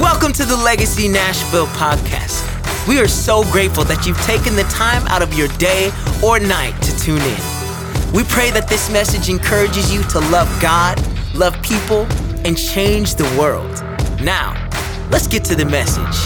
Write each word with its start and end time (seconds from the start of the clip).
Welcome 0.00 0.32
to 0.34 0.46
the 0.46 0.56
Legacy 0.56 1.06
Nashville 1.06 1.66
podcast. 1.66 2.48
We 2.88 2.98
are 2.98 3.06
so 3.06 3.42
grateful 3.52 3.84
that 3.84 4.06
you've 4.06 4.18
taken 4.22 4.56
the 4.56 4.62
time 4.62 5.06
out 5.08 5.20
of 5.20 5.34
your 5.34 5.48
day 5.58 5.90
or 6.24 6.40
night 6.40 6.80
to 6.84 6.98
tune 6.98 7.20
in. 7.20 8.14
We 8.14 8.24
pray 8.24 8.50
that 8.52 8.68
this 8.70 8.90
message 8.90 9.28
encourages 9.28 9.92
you 9.92 10.02
to 10.04 10.20
love 10.30 10.48
God, 10.62 10.98
love 11.34 11.60
people, 11.62 12.06
and 12.46 12.56
change 12.56 13.16
the 13.16 13.24
world. 13.38 13.70
Now, 14.22 14.54
let's 15.10 15.26
get 15.26 15.44
to 15.44 15.54
the 15.54 15.66
message. 15.66 16.16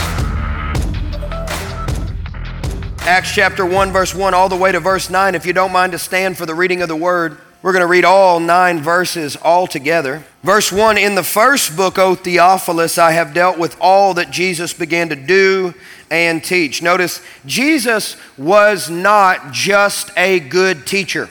Acts 3.01 3.35
chapter 3.35 3.67
1, 3.67 3.91
verse 3.91 4.15
1, 4.15 4.33
all 4.33 4.49
the 4.49 4.55
way 4.55 4.71
to 4.71 4.79
verse 4.79 5.11
9. 5.11 5.35
If 5.35 5.45
you 5.45 5.53
don't 5.53 5.73
mind 5.73 5.91
to 5.91 5.99
stand 5.99 6.39
for 6.39 6.47
the 6.47 6.55
reading 6.55 6.83
of 6.83 6.89
the 6.89 6.95
word, 6.95 7.39
we're 7.67 7.73
going 7.73 7.81
to 7.81 7.89
read 7.89 8.05
all 8.05 8.39
nine 8.39 8.81
verses 8.81 9.35
all 9.35 9.67
together. 9.67 10.23
Verse 10.45 10.71
1 10.71 10.99
In 10.99 11.17
the 11.17 11.25
first 11.25 11.77
book, 11.77 11.99
O 11.99 12.15
Theophilus, 12.15 12.97
I 12.97 13.11
have 13.11 13.35
dealt 13.35 13.59
with 13.59 13.77
all 13.81 14.15
that 14.15 14.31
Jesus 14.31 14.73
began 14.73 15.09
to 15.09 15.17
do 15.17 15.75
and 16.09 16.45
teach. 16.45 16.81
Notice, 16.81 17.21
Jesus 17.45 18.17
was 18.39 18.89
not 18.89 19.51
just 19.51 20.13
a 20.17 20.39
good 20.39 20.87
teacher, 20.87 21.29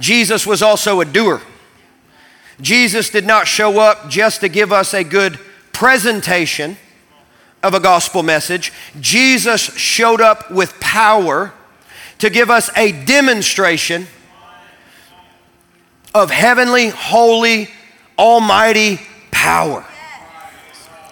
Jesus 0.00 0.44
was 0.44 0.60
also 0.60 1.00
a 1.00 1.04
doer. 1.04 1.40
Jesus 2.60 3.10
did 3.10 3.24
not 3.24 3.46
show 3.46 3.78
up 3.78 4.10
just 4.10 4.40
to 4.40 4.48
give 4.48 4.72
us 4.72 4.92
a 4.92 5.04
good 5.04 5.38
presentation 5.72 6.76
of 7.62 7.74
a 7.74 7.80
gospel 7.80 8.24
message. 8.24 8.72
Jesus 8.98 9.60
showed 9.60 10.20
up 10.20 10.50
with 10.50 10.80
power 10.80 11.52
to 12.18 12.28
give 12.28 12.50
us 12.50 12.76
a 12.76 12.90
demonstration 13.04 14.08
of 16.14 16.30
heavenly, 16.30 16.88
holy, 16.88 17.68
almighty 18.18 19.00
power. 19.30 19.84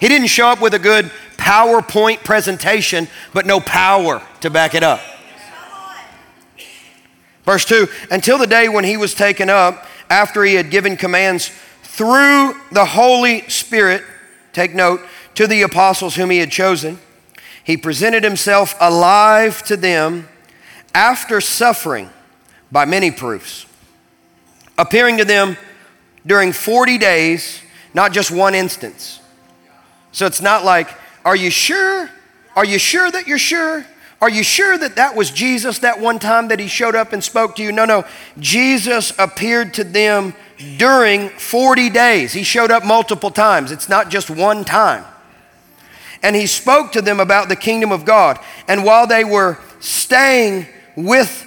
He 0.01 0.09
didn't 0.09 0.29
show 0.29 0.48
up 0.48 0.61
with 0.61 0.75
a 0.75 0.79
good 0.79 1.11
PowerPoint 1.37 2.25
presentation, 2.25 3.09
but 3.33 3.47
no 3.47 3.61
power 3.61 4.23
to 4.41 4.51
back 4.51 4.75
it 4.75 4.83
up. 4.83 5.01
Verse 7.45 7.65
2 7.65 7.87
Until 8.11 8.39
the 8.39 8.47
day 8.47 8.69
when 8.69 8.85
he 8.85 8.97
was 8.97 9.15
taken 9.15 9.48
up, 9.48 9.87
after 10.11 10.45
he 10.45 10.55
had 10.55 10.70
given 10.70 10.97
commands 10.97 11.51
through 11.83 12.55
the 12.73 12.85
Holy 12.85 13.48
Spirit, 13.48 14.03
take 14.53 14.75
note, 14.75 15.01
to 15.35 15.47
the 15.47 15.63
apostles 15.63 16.17
whom 16.17 16.31
he 16.31 16.39
had 16.39 16.51
chosen, 16.51 16.98
he 17.63 17.77
presented 17.77 18.25
himself 18.25 18.75
alive 18.81 19.63
to 19.65 19.77
them 19.77 20.29
after 20.95 21.41
suffering 21.41 22.11
by 22.70 22.85
many 22.85 23.11
proofs, 23.11 23.66
appearing 24.79 25.19
to 25.19 25.25
them 25.25 25.57
during 26.27 26.53
40 26.53 26.99
days, 26.99 27.61
not 27.95 28.13
just 28.13 28.31
one 28.31 28.55
instance. 28.55 29.21
So 30.13 30.27
it's 30.27 30.41
not 30.41 30.65
like, 30.65 30.89
are 31.25 31.37
you 31.37 31.51
sure? 31.51 32.11
Are 32.55 32.65
you 32.65 32.79
sure 32.79 33.11
that 33.11 33.27
you're 33.27 33.39
sure? 33.39 33.85
Are 34.21 34.31
you 34.31 34.43
sure 34.43 34.79
that 34.79 34.97
that 34.97 35.15
was 35.15 35.31
Jesus 35.31 35.81
that 35.81 36.01
one 36.01 36.19
time 36.19 36.49
that 36.49 36.59
he 36.59 36.69
showed 36.69 36.95
up 36.95 37.13
and 37.13 37.23
spoke 37.23 37.57
to 37.57 37.63
you? 37.63 37.71
No, 37.71 37.85
no. 37.85 38.05
Jesus 38.39 39.13
appeared 39.19 39.75
to 39.75 39.85
them 39.85 40.35
during 40.79 41.29
40 41.29 41.91
days. 41.91 42.33
He 42.33 42.43
showed 42.43 42.71
up 42.71 42.85
multiple 42.85 43.31
times, 43.31 43.71
it's 43.71 43.89
not 43.89 44.09
just 44.09 44.31
one 44.31 44.65
time. 44.65 45.05
And 46.23 46.35
he 46.35 46.47
spoke 46.47 46.93
to 46.93 47.03
them 47.03 47.21
about 47.21 47.49
the 47.51 47.57
kingdom 47.57 47.93
of 47.93 48.05
God. 48.07 48.39
And 48.67 48.85
while 48.85 49.07
they 49.07 49.23
were 49.23 49.59
staying 49.81 50.67
with 50.97 51.45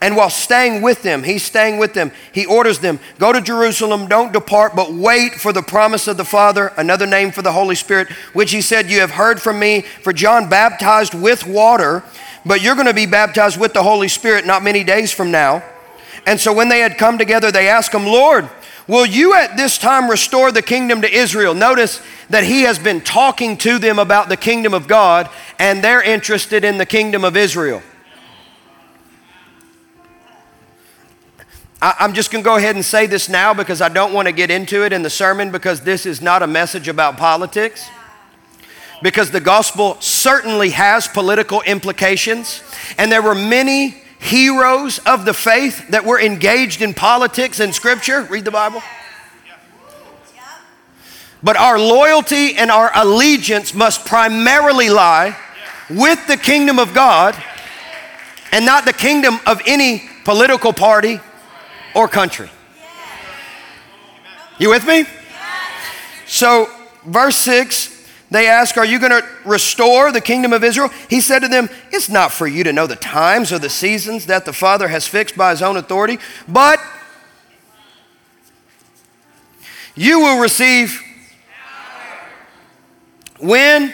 and 0.00 0.16
while 0.16 0.30
staying 0.30 0.82
with 0.82 1.02
them, 1.02 1.22
he's 1.22 1.44
staying 1.44 1.78
with 1.78 1.94
them. 1.94 2.10
He 2.32 2.46
orders 2.46 2.80
them, 2.80 2.98
go 3.18 3.32
to 3.32 3.40
Jerusalem, 3.40 4.08
don't 4.08 4.32
depart, 4.32 4.74
but 4.74 4.92
wait 4.92 5.34
for 5.34 5.52
the 5.52 5.62
promise 5.62 6.08
of 6.08 6.16
the 6.16 6.24
Father, 6.24 6.72
another 6.76 7.06
name 7.06 7.30
for 7.30 7.42
the 7.42 7.52
Holy 7.52 7.76
Spirit, 7.76 8.10
which 8.32 8.50
he 8.50 8.60
said, 8.60 8.90
You 8.90 9.00
have 9.00 9.12
heard 9.12 9.40
from 9.40 9.60
me. 9.60 9.82
For 9.82 10.12
John 10.12 10.48
baptized 10.48 11.14
with 11.14 11.46
water, 11.46 12.02
but 12.44 12.60
you're 12.60 12.74
going 12.74 12.88
to 12.88 12.94
be 12.94 13.06
baptized 13.06 13.60
with 13.60 13.72
the 13.72 13.84
Holy 13.84 14.08
Spirit 14.08 14.46
not 14.46 14.64
many 14.64 14.82
days 14.82 15.12
from 15.12 15.30
now. 15.30 15.62
And 16.26 16.40
so 16.40 16.52
when 16.52 16.68
they 16.68 16.80
had 16.80 16.98
come 16.98 17.16
together, 17.16 17.52
they 17.52 17.68
asked 17.68 17.94
him, 17.94 18.04
Lord, 18.04 18.48
will 18.88 19.06
you 19.06 19.34
at 19.34 19.56
this 19.56 19.78
time 19.78 20.10
restore 20.10 20.50
the 20.50 20.62
kingdom 20.62 21.02
to 21.02 21.12
Israel? 21.12 21.54
Notice 21.54 22.02
that 22.30 22.42
he 22.42 22.62
has 22.62 22.80
been 22.80 23.00
talking 23.00 23.56
to 23.58 23.78
them 23.78 24.00
about 24.00 24.28
the 24.28 24.36
kingdom 24.36 24.74
of 24.74 24.88
God, 24.88 25.30
and 25.60 25.84
they're 25.84 26.02
interested 26.02 26.64
in 26.64 26.78
the 26.78 26.86
kingdom 26.86 27.24
of 27.24 27.36
Israel. 27.36 27.82
I'm 31.84 32.12
just 32.12 32.30
going 32.30 32.44
to 32.44 32.48
go 32.48 32.54
ahead 32.54 32.76
and 32.76 32.84
say 32.84 33.06
this 33.06 33.28
now 33.28 33.52
because 33.52 33.80
I 33.80 33.88
don't 33.88 34.12
want 34.12 34.28
to 34.28 34.32
get 34.32 34.52
into 34.52 34.84
it 34.84 34.92
in 34.92 35.02
the 35.02 35.10
sermon 35.10 35.50
because 35.50 35.80
this 35.80 36.06
is 36.06 36.22
not 36.22 36.40
a 36.40 36.46
message 36.46 36.86
about 36.86 37.16
politics. 37.16 37.88
Because 39.02 39.32
the 39.32 39.40
gospel 39.40 39.96
certainly 39.98 40.70
has 40.70 41.08
political 41.08 41.60
implications, 41.62 42.62
and 42.98 43.10
there 43.10 43.20
were 43.20 43.34
many 43.34 43.96
heroes 44.20 45.00
of 45.00 45.24
the 45.24 45.34
faith 45.34 45.88
that 45.88 46.04
were 46.04 46.20
engaged 46.20 46.82
in 46.82 46.94
politics 46.94 47.58
in 47.58 47.72
Scripture. 47.72 48.22
Read 48.30 48.44
the 48.44 48.52
Bible. 48.52 48.80
But 51.42 51.56
our 51.56 51.80
loyalty 51.80 52.54
and 52.54 52.70
our 52.70 52.92
allegiance 52.94 53.74
must 53.74 54.06
primarily 54.06 54.88
lie 54.88 55.36
with 55.90 56.24
the 56.28 56.36
kingdom 56.36 56.78
of 56.78 56.94
God 56.94 57.36
and 58.52 58.64
not 58.64 58.84
the 58.84 58.92
kingdom 58.92 59.40
of 59.48 59.60
any 59.66 60.08
political 60.24 60.72
party 60.72 61.18
or 61.94 62.08
country. 62.08 62.50
You 64.58 64.70
with 64.70 64.86
me? 64.86 65.04
So, 66.26 66.68
verse 67.04 67.36
6, 67.36 68.08
they 68.30 68.46
ask, 68.46 68.76
Are 68.76 68.84
you 68.84 68.98
going 68.98 69.10
to 69.10 69.26
restore 69.44 70.12
the 70.12 70.20
kingdom 70.20 70.52
of 70.52 70.64
Israel? 70.64 70.88
He 71.10 71.20
said 71.20 71.40
to 71.40 71.48
them, 71.48 71.68
It's 71.90 72.08
not 72.08 72.32
for 72.32 72.46
you 72.46 72.64
to 72.64 72.72
know 72.72 72.86
the 72.86 72.96
times 72.96 73.52
or 73.52 73.58
the 73.58 73.68
seasons 73.68 74.26
that 74.26 74.44
the 74.44 74.52
Father 74.52 74.88
has 74.88 75.06
fixed 75.06 75.36
by 75.36 75.50
his 75.50 75.62
own 75.62 75.76
authority, 75.76 76.18
but 76.48 76.78
you 79.94 80.20
will 80.20 80.40
receive 80.40 81.02
when 83.38 83.92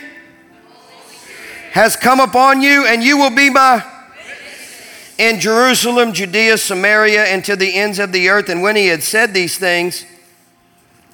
has 1.72 1.96
come 1.96 2.20
upon 2.20 2.60
you, 2.60 2.86
and 2.86 3.02
you 3.02 3.16
will 3.16 3.34
be 3.34 3.50
my 3.50 3.84
in 5.18 5.40
Jerusalem, 5.40 6.12
Judea, 6.12 6.56
Samaria, 6.56 7.24
and 7.24 7.44
to 7.44 7.56
the 7.56 7.74
ends 7.74 7.98
of 7.98 8.12
the 8.12 8.28
earth. 8.28 8.48
And 8.48 8.62
when 8.62 8.76
he 8.76 8.86
had 8.86 9.02
said 9.02 9.34
these 9.34 9.58
things, 9.58 10.06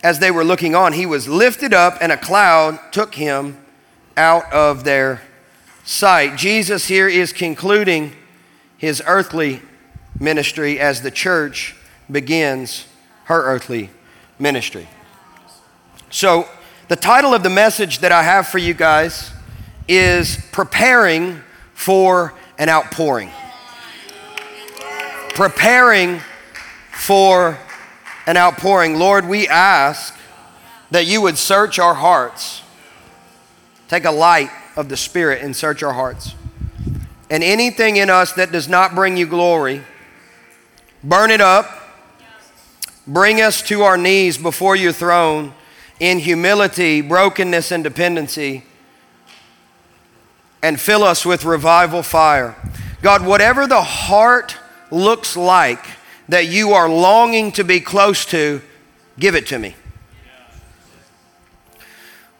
as 0.03 0.19
they 0.19 0.31
were 0.31 0.45
looking 0.45 0.75
on, 0.75 0.93
he 0.93 1.07
was 1.07 1.27
lifted 1.27 1.73
up, 1.73 1.97
and 2.03 2.13
a 2.13 2.17
cloud 2.19 2.79
took 2.93 3.15
him 3.15 3.57
out 4.17 4.53
of 4.53 4.85
their 4.85 5.23
sight. 5.85 6.37
Jesus 6.37 6.87
here 6.87 7.09
is 7.09 7.33
concluding 7.33 8.13
his 8.77 9.03
earthly 9.07 9.63
ministry 10.21 10.79
as 10.79 11.01
the 11.01 11.11
church 11.11 11.75
begins 12.11 12.87
her 13.25 13.43
earthly 13.43 13.89
ministry. 14.39 14.87
So, 16.11 16.47
the 16.89 16.97
title 16.97 17.33
of 17.33 17.43
the 17.43 17.51
message 17.51 18.01
that 18.01 18.13
I 18.13 18.23
have 18.23 18.47
for 18.47 18.59
you 18.59 18.75
guys 18.75 19.33
is 19.89 20.37
Preparing 20.53 21.41
for 21.73 22.35
an 22.59 22.69
Outpouring 22.69 23.31
preparing 25.35 26.21
for 26.93 27.59
an 28.27 28.37
outpouring. 28.37 28.99
Lord, 28.99 29.27
we 29.29 29.49
ask 29.49 30.15
that 30.91 31.07
you 31.07 31.21
would 31.21 31.37
search 31.37 31.79
our 31.79 31.95
hearts. 31.95 32.63
Take 33.89 34.05
a 34.05 34.11
light 34.11 34.51
of 34.77 34.89
the 34.89 34.97
Spirit 34.97 35.43
and 35.43 35.55
search 35.55 35.83
our 35.83 35.93
hearts. 35.93 36.35
And 37.31 37.43
anything 37.43 37.97
in 37.97 38.11
us 38.11 38.33
that 38.33 38.53
does 38.53 38.69
not 38.69 38.95
bring 38.95 39.17
you 39.17 39.27
glory, 39.27 39.83
burn 41.03 41.31
it 41.31 41.41
up. 41.41 41.69
Bring 43.07 43.41
us 43.41 43.61
to 43.63 43.83
our 43.83 43.99
knees 43.99 44.39
before 44.39 44.77
your 44.77 44.93
throne 44.93 45.53
in 46.01 46.21
humility, 46.21 47.03
brokenness, 47.03 47.71
and 47.71 47.85
dependency. 47.85 48.65
And 50.63 50.81
fill 50.81 51.05
us 51.05 51.27
with 51.27 51.45
revival 51.45 52.03
fire. 52.03 52.57
God, 53.03 53.27
whatever 53.27 53.67
the 53.67 53.83
heart 53.83 54.57
looks 54.95 55.37
like 55.37 55.85
that 56.29 56.47
you 56.47 56.73
are 56.73 56.89
longing 56.89 57.53
to 57.53 57.65
be 57.65 57.81
close 57.81 58.25
to, 58.27 58.63
give 59.19 59.35
it 59.35 59.47
to 59.49 59.59
me. 59.59 59.75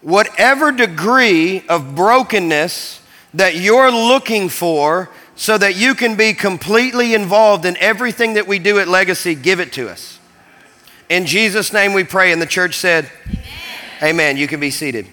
Whatever 0.01 0.73
degree 0.73 1.67
of 1.69 1.95
brokenness 1.95 3.01
that 3.35 3.57
you're 3.57 3.91
looking 3.91 4.49
for 4.49 5.11
so 5.35 5.59
that 5.59 5.77
you 5.77 5.95
can 5.95 6.17
be 6.17 6.33
completely 6.33 7.15
involved 7.15 7.65
in 7.65 7.77
everything 7.79 8.35
that 8.35 8.47
we 8.47 8.59
do 8.59 8.79
at 8.79 8.87
Legacy, 8.87 9.35
give 9.35 9.61
it 9.61 9.73
to 9.73 9.89
us. 9.89 10.19
In 11.09 11.27
Jesus' 11.27 11.73
name 11.73 11.93
we 11.93 12.05
pray. 12.05 12.33
And 12.33 12.41
the 12.41 12.47
church 12.47 12.77
said, 12.77 13.11
Amen. 13.99 14.11
Amen. 14.11 14.37
You 14.37 14.47
can 14.47 14.61
be 14.61 14.71
seated. 14.71 15.09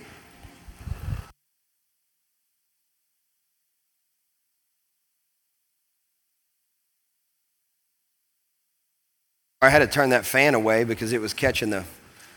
I 9.63 9.69
had 9.69 9.79
to 9.79 9.87
turn 9.87 10.09
that 10.09 10.25
fan 10.25 10.55
away 10.55 10.85
because 10.85 11.13
it 11.13 11.21
was 11.21 11.35
catching 11.35 11.69
the 11.69 11.83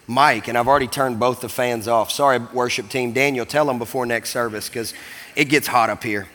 mic, 0.07 0.47
and 0.47 0.59
I've 0.59 0.69
already 0.69 0.87
turned 0.87 1.19
both 1.19 1.41
the 1.41 1.49
fans 1.49 1.89
off. 1.89 2.11
Sorry, 2.11 2.39
worship 2.39 2.91
team. 2.91 3.13
Daniel, 3.13 3.47
tell 3.47 3.65
them 3.65 3.79
before 3.79 4.05
next 4.05 4.29
service 4.29 4.69
because 4.69 4.93
it 5.35 5.47
gets 5.47 5.67
hot 5.67 5.89
up 5.89 6.03
here. 6.03 6.29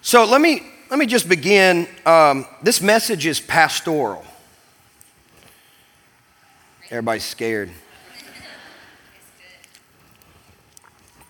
So 0.00 0.24
let 0.24 0.40
me, 0.40 0.62
let 0.88 0.98
me 0.98 1.04
just 1.04 1.28
begin. 1.28 1.86
Um, 2.06 2.46
this 2.62 2.80
message 2.80 3.26
is 3.26 3.38
pastoral. 3.38 4.24
Everybody's 6.88 7.24
scared. 7.24 7.68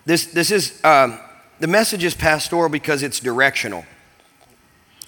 This, 0.05 0.27
this 0.27 0.51
is, 0.51 0.81
um, 0.85 1.19
the 1.59 1.67
message 1.67 2.05
is 2.05 2.15
pastoral 2.15 2.69
because 2.69 3.03
it's 3.03 3.19
directional. 3.19 3.83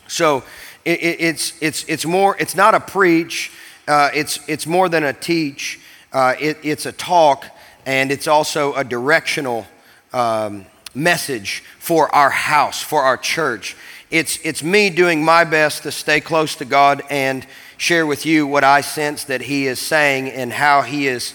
So 0.10 0.44
it, 0.86 1.02
it, 1.02 1.22
it's, 1.22 1.54
it's, 1.62 1.84
it's 1.86 2.06
more, 2.06 2.36
it's 2.40 2.56
not 2.56 2.76
a 2.76 2.80
preach, 2.80 3.52
uh, 3.88 4.10
it's, 4.14 4.40
it's 4.48 4.66
more 4.66 4.90
than 4.90 5.04
a 5.04 5.14
teach, 5.14 5.80
uh, 6.14 6.36
it, 6.40 6.58
it's 6.64 6.86
a 6.86 6.92
talk, 6.92 7.46
and 7.86 8.12
it's 8.12 8.28
also 8.28 8.74
a 8.74 8.84
directional 8.84 9.66
um, 10.14 10.66
message 10.94 11.64
for 11.80 12.14
our 12.14 12.30
house, 12.30 12.82
for 12.82 13.02
our 13.02 13.18
church. 13.18 13.76
It's, 14.10 14.40
it's 14.44 14.62
me 14.62 14.90
doing 14.90 15.24
my 15.24 15.44
best 15.44 15.84
to 15.84 15.92
stay 15.92 16.20
close 16.20 16.56
to 16.58 16.66
God 16.66 17.02
and 17.10 17.46
share 17.78 18.06
with 18.06 18.26
you 18.26 18.46
what 18.46 18.64
I 18.64 18.82
sense 18.82 19.24
that 19.26 19.42
He 19.42 19.68
is 19.68 19.80
saying 19.80 20.30
and 20.30 20.52
how 20.52 20.82
He 20.82 21.08
is 21.08 21.34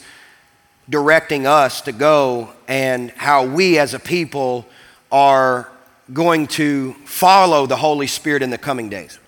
directing 0.88 1.46
us 1.46 1.80
to 1.82 1.92
go 1.92 2.50
and 2.68 3.10
how 3.12 3.46
we 3.46 3.78
as 3.78 3.94
a 3.94 3.98
people 3.98 4.66
are 5.10 5.70
going 6.12 6.46
to 6.46 6.92
follow 7.04 7.66
the 7.66 7.76
Holy 7.76 8.06
Spirit 8.06 8.42
in 8.42 8.50
the 8.50 8.58
coming 8.58 8.88
days. 8.88 9.18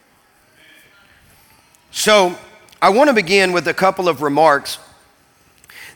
So, 1.91 2.37
I 2.81 2.91
want 2.91 3.09
to 3.09 3.15
begin 3.15 3.53
with 3.53 3.67
a 3.67 3.75
couple 3.75 4.09
of 4.09 4.23
remarks 4.23 4.79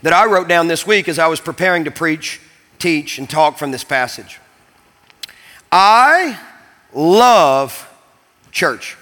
that 0.03 0.13
I 0.13 0.27
wrote 0.27 0.49
down 0.49 0.67
this 0.67 0.87
week 0.87 1.09
as 1.09 1.19
I 1.19 1.29
was 1.29 1.41
preparing 1.41 1.85
to 1.85 1.91
preach, 1.91 2.41
teach, 2.79 3.19
and 3.19 3.31
talk 3.31 3.57
from 3.57 3.71
this 3.71 3.85
passage. 3.85 4.41
I 5.71 6.39
love 6.93 7.89
church. 8.51 8.97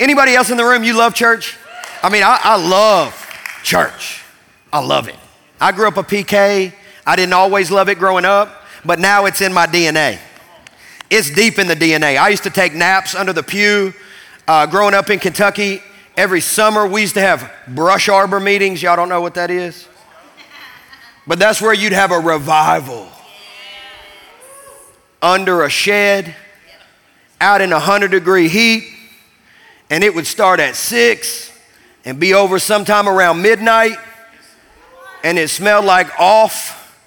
Anybody 0.00 0.34
else 0.34 0.50
in 0.50 0.56
the 0.56 0.64
room, 0.64 0.82
you 0.82 0.96
love 0.96 1.14
church? 1.14 1.56
I 2.02 2.08
mean, 2.08 2.22
I, 2.22 2.40
I 2.42 2.56
love 2.56 3.14
church. 3.62 4.22
I 4.72 4.80
love 4.80 5.08
it. 5.08 5.16
I 5.60 5.72
grew 5.72 5.88
up 5.88 5.98
a 5.98 6.02
PK. 6.02 6.72
I 7.06 7.16
didn't 7.16 7.34
always 7.34 7.70
love 7.70 7.88
it 7.88 7.98
growing 7.98 8.24
up, 8.24 8.64
but 8.84 8.98
now 8.98 9.26
it's 9.26 9.40
in 9.40 9.52
my 9.52 9.66
DNA. 9.66 10.18
It's 11.10 11.30
deep 11.30 11.58
in 11.58 11.66
the 11.66 11.74
DNA. 11.74 12.16
I 12.18 12.28
used 12.28 12.44
to 12.44 12.50
take 12.50 12.74
naps 12.74 13.14
under 13.14 13.32
the 13.32 13.42
pew. 13.42 13.92
Uh, 14.50 14.66
growing 14.66 14.94
up 14.94 15.08
in 15.10 15.20
Kentucky, 15.20 15.80
every 16.16 16.40
summer 16.40 16.84
we 16.84 17.02
used 17.02 17.14
to 17.14 17.20
have 17.20 17.52
brush 17.68 18.08
arbor 18.08 18.40
meetings. 18.40 18.82
Y'all 18.82 18.96
don't 18.96 19.08
know 19.08 19.20
what 19.20 19.34
that 19.34 19.48
is? 19.48 19.86
But 21.24 21.38
that's 21.38 21.62
where 21.62 21.72
you'd 21.72 21.92
have 21.92 22.10
a 22.10 22.18
revival 22.18 23.06
under 25.22 25.62
a 25.62 25.70
shed, 25.70 26.34
out 27.40 27.60
in 27.60 27.70
a 27.70 27.76
100 27.76 28.10
degree 28.10 28.48
heat, 28.48 28.92
and 29.88 30.02
it 30.02 30.12
would 30.12 30.26
start 30.26 30.58
at 30.58 30.74
6 30.74 31.52
and 32.04 32.18
be 32.18 32.34
over 32.34 32.58
sometime 32.58 33.08
around 33.08 33.40
midnight, 33.40 33.98
and 35.22 35.38
it 35.38 35.46
smelled 35.46 35.84
like 35.84 36.08
off 36.18 36.98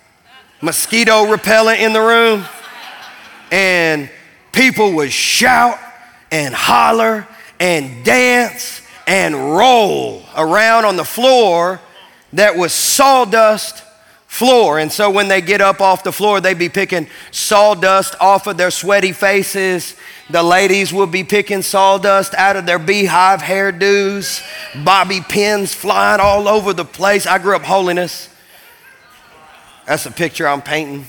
mosquito 0.62 1.30
repellent 1.30 1.82
in 1.82 1.92
the 1.92 2.00
room, 2.00 2.46
and 3.52 4.10
people 4.54 4.94
would 4.94 5.12
shout 5.12 5.78
and 6.32 6.56
holler 6.56 7.28
and 7.64 8.04
dance 8.04 8.82
and 9.08 9.34
roll 9.34 10.22
around 10.36 10.84
on 10.84 10.98
the 10.98 11.06
floor 11.06 11.80
that 12.34 12.58
was 12.58 12.74
sawdust 12.74 13.82
floor. 14.28 14.80
And 14.80 14.92
so 14.92 15.10
when 15.10 15.30
they 15.30 15.40
get 15.40 15.62
up 15.62 15.80
off 15.80 16.04
the 16.04 16.12
floor, 16.12 16.42
they'd 16.42 16.60
be 16.60 16.68
picking 16.68 17.08
sawdust 17.32 18.16
off 18.20 18.48
of 18.48 18.58
their 18.58 18.70
sweaty 18.70 19.14
faces. 19.14 19.96
The 20.30 20.44
ladies 20.44 20.92
would 20.92 21.10
be 21.10 21.24
picking 21.24 21.62
sawdust 21.62 22.34
out 22.34 22.58
of 22.58 22.66
their 22.66 22.80
beehive 22.80 23.40
hairdos, 23.40 24.44
bobby 24.84 25.22
pins 25.22 25.74
flying 25.74 26.20
all 26.20 26.50
over 26.50 26.74
the 26.74 26.84
place. 26.84 27.26
I 27.26 27.38
grew 27.38 27.56
up 27.56 27.62
holiness. 27.62 28.28
That's 29.86 30.06
a 30.06 30.12
picture 30.12 30.46
I'm 30.46 30.62
painting. 30.62 31.06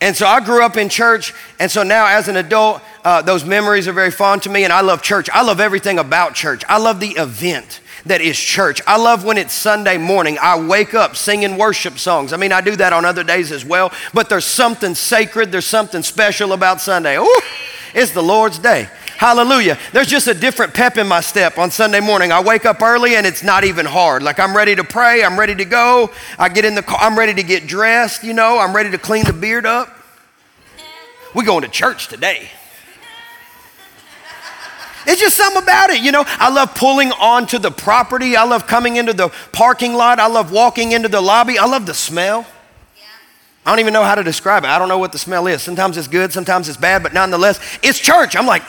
And 0.00 0.16
so 0.16 0.26
I 0.26 0.40
grew 0.40 0.64
up 0.64 0.76
in 0.76 0.88
church, 0.88 1.34
and 1.58 1.70
so 1.70 1.82
now 1.82 2.06
as 2.06 2.28
an 2.28 2.36
adult, 2.36 2.82
uh, 3.04 3.20
those 3.22 3.44
memories 3.44 3.88
are 3.88 3.92
very 3.92 4.12
fond 4.12 4.42
to 4.44 4.50
me, 4.50 4.62
and 4.62 4.72
I 4.72 4.80
love 4.80 5.02
church. 5.02 5.28
I 5.32 5.42
love 5.42 5.58
everything 5.58 5.98
about 5.98 6.34
church. 6.34 6.62
I 6.68 6.78
love 6.78 7.00
the 7.00 7.10
event 7.10 7.80
that 8.06 8.20
is 8.20 8.38
church. 8.38 8.80
I 8.86 8.96
love 8.96 9.24
when 9.24 9.38
it's 9.38 9.52
Sunday 9.52 9.98
morning. 9.98 10.38
I 10.40 10.60
wake 10.60 10.94
up 10.94 11.16
singing 11.16 11.58
worship 11.58 11.98
songs. 11.98 12.32
I 12.32 12.36
mean, 12.36 12.52
I 12.52 12.60
do 12.60 12.76
that 12.76 12.92
on 12.92 13.04
other 13.04 13.24
days 13.24 13.50
as 13.50 13.64
well, 13.64 13.92
but 14.14 14.28
there's 14.28 14.44
something 14.44 14.94
sacred, 14.94 15.50
there's 15.50 15.66
something 15.66 16.02
special 16.02 16.52
about 16.52 16.80
Sunday. 16.80 17.18
Ooh, 17.18 17.40
it's 17.92 18.12
the 18.12 18.22
Lord's 18.22 18.58
day. 18.58 18.88
Hallelujah. 19.18 19.76
There's 19.92 20.06
just 20.06 20.28
a 20.28 20.32
different 20.32 20.74
pep 20.74 20.96
in 20.96 21.08
my 21.08 21.20
step 21.20 21.58
on 21.58 21.72
Sunday 21.72 21.98
morning. 21.98 22.30
I 22.30 22.40
wake 22.40 22.64
up 22.64 22.80
early 22.80 23.16
and 23.16 23.26
it's 23.26 23.42
not 23.42 23.64
even 23.64 23.84
hard. 23.84 24.22
Like 24.22 24.38
I'm 24.38 24.56
ready 24.56 24.76
to 24.76 24.84
pray, 24.84 25.24
I'm 25.24 25.36
ready 25.36 25.56
to 25.56 25.64
go. 25.64 26.12
I 26.38 26.48
get 26.48 26.64
in 26.64 26.76
the 26.76 26.84
car, 26.84 26.98
I'm 27.00 27.18
ready 27.18 27.34
to 27.34 27.42
get 27.42 27.66
dressed, 27.66 28.22
you 28.22 28.32
know, 28.32 28.60
I'm 28.60 28.76
ready 28.76 28.92
to 28.92 28.98
clean 28.98 29.24
the 29.24 29.32
beard 29.32 29.66
up. 29.66 29.92
We're 31.34 31.44
going 31.44 31.62
to 31.62 31.68
church 31.68 32.06
today. 32.06 32.48
It's 35.04 35.20
just 35.20 35.36
something 35.36 35.64
about 35.64 35.90
it, 35.90 36.00
you 36.00 36.12
know. 36.12 36.22
I 36.24 36.48
love 36.50 36.76
pulling 36.76 37.10
onto 37.10 37.58
the 37.58 37.72
property. 37.72 38.36
I 38.36 38.44
love 38.44 38.68
coming 38.68 38.96
into 38.96 39.14
the 39.14 39.30
parking 39.50 39.94
lot. 39.94 40.20
I 40.20 40.28
love 40.28 40.52
walking 40.52 40.92
into 40.92 41.08
the 41.08 41.20
lobby. 41.20 41.58
I 41.58 41.64
love 41.64 41.86
the 41.86 41.94
smell. 41.94 42.46
I 43.66 43.70
don't 43.72 43.80
even 43.80 43.92
know 43.92 44.04
how 44.04 44.14
to 44.14 44.22
describe 44.22 44.62
it. 44.62 44.68
I 44.68 44.78
don't 44.78 44.88
know 44.88 44.98
what 44.98 45.10
the 45.10 45.18
smell 45.18 45.48
is. 45.48 45.60
Sometimes 45.60 45.96
it's 45.96 46.06
good, 46.06 46.32
sometimes 46.32 46.68
it's 46.68 46.78
bad, 46.78 47.02
but 47.02 47.12
nonetheless, 47.12 47.58
it's 47.82 47.98
church. 47.98 48.36
I'm 48.36 48.46
like, 48.46 48.62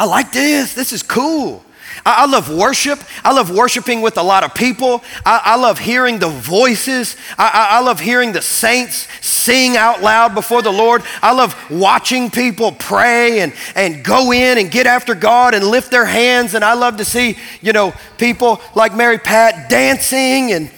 I 0.00 0.04
like 0.04 0.32
this. 0.32 0.72
This 0.72 0.94
is 0.94 1.02
cool. 1.02 1.62
I, 2.06 2.22
I 2.22 2.26
love 2.26 2.48
worship. 2.48 3.00
I 3.22 3.34
love 3.34 3.54
worshiping 3.54 4.00
with 4.00 4.16
a 4.16 4.22
lot 4.22 4.44
of 4.44 4.54
people. 4.54 5.04
I, 5.26 5.42
I 5.44 5.56
love 5.56 5.78
hearing 5.78 6.18
the 6.18 6.30
voices. 6.30 7.16
I, 7.36 7.68
I 7.72 7.80
love 7.82 8.00
hearing 8.00 8.32
the 8.32 8.40
saints 8.40 9.06
sing 9.20 9.76
out 9.76 10.00
loud 10.00 10.34
before 10.34 10.62
the 10.62 10.72
Lord. 10.72 11.02
I 11.20 11.34
love 11.34 11.54
watching 11.70 12.30
people 12.30 12.72
pray 12.72 13.40
and, 13.40 13.52
and 13.74 14.02
go 14.02 14.32
in 14.32 14.56
and 14.56 14.70
get 14.70 14.86
after 14.86 15.14
God 15.14 15.52
and 15.52 15.66
lift 15.66 15.90
their 15.90 16.06
hands. 16.06 16.54
And 16.54 16.64
I 16.64 16.72
love 16.72 16.96
to 16.96 17.04
see, 17.04 17.36
you 17.60 17.74
know, 17.74 17.92
people 18.16 18.58
like 18.74 18.96
Mary 18.96 19.18
Pat 19.18 19.68
dancing 19.68 20.52
and 20.52 20.70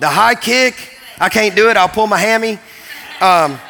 the 0.00 0.08
high 0.08 0.34
kick. 0.34 0.74
I 1.20 1.28
can't 1.28 1.54
do 1.54 1.70
it. 1.70 1.76
I'll 1.76 1.88
pull 1.88 2.08
my 2.08 2.18
hammy. 2.18 2.58
Um, 3.20 3.60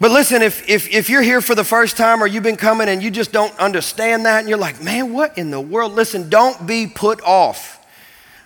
but 0.00 0.12
listen, 0.12 0.42
if, 0.42 0.68
if, 0.68 0.88
if 0.90 1.10
you're 1.10 1.22
here 1.22 1.40
for 1.40 1.56
the 1.56 1.64
first 1.64 1.96
time 1.96 2.22
or 2.22 2.26
you've 2.26 2.44
been 2.44 2.56
coming 2.56 2.88
and 2.88 3.02
you 3.02 3.10
just 3.10 3.32
don't 3.32 3.56
understand 3.58 4.26
that 4.26 4.40
and 4.40 4.48
you're 4.48 4.58
like, 4.58 4.82
man, 4.82 5.12
what 5.12 5.36
in 5.36 5.50
the 5.50 5.60
world? 5.60 5.92
Listen, 5.92 6.30
don't 6.30 6.66
be 6.66 6.86
put 6.86 7.20
off. 7.22 7.84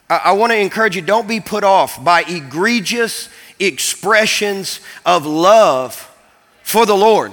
I, 0.09 0.17
I 0.17 0.33
want 0.33 0.53
to 0.53 0.59
encourage 0.59 0.97
you, 0.97 1.03
don't 1.03 1.29
be 1.29 1.41
put 1.41 1.63
off 1.63 2.03
by 2.03 2.23
egregious 2.23 3.29
expressions 3.61 4.81
of 5.05 5.27
love 5.27 6.11
for 6.63 6.87
the 6.87 6.97
Lord. 6.97 7.33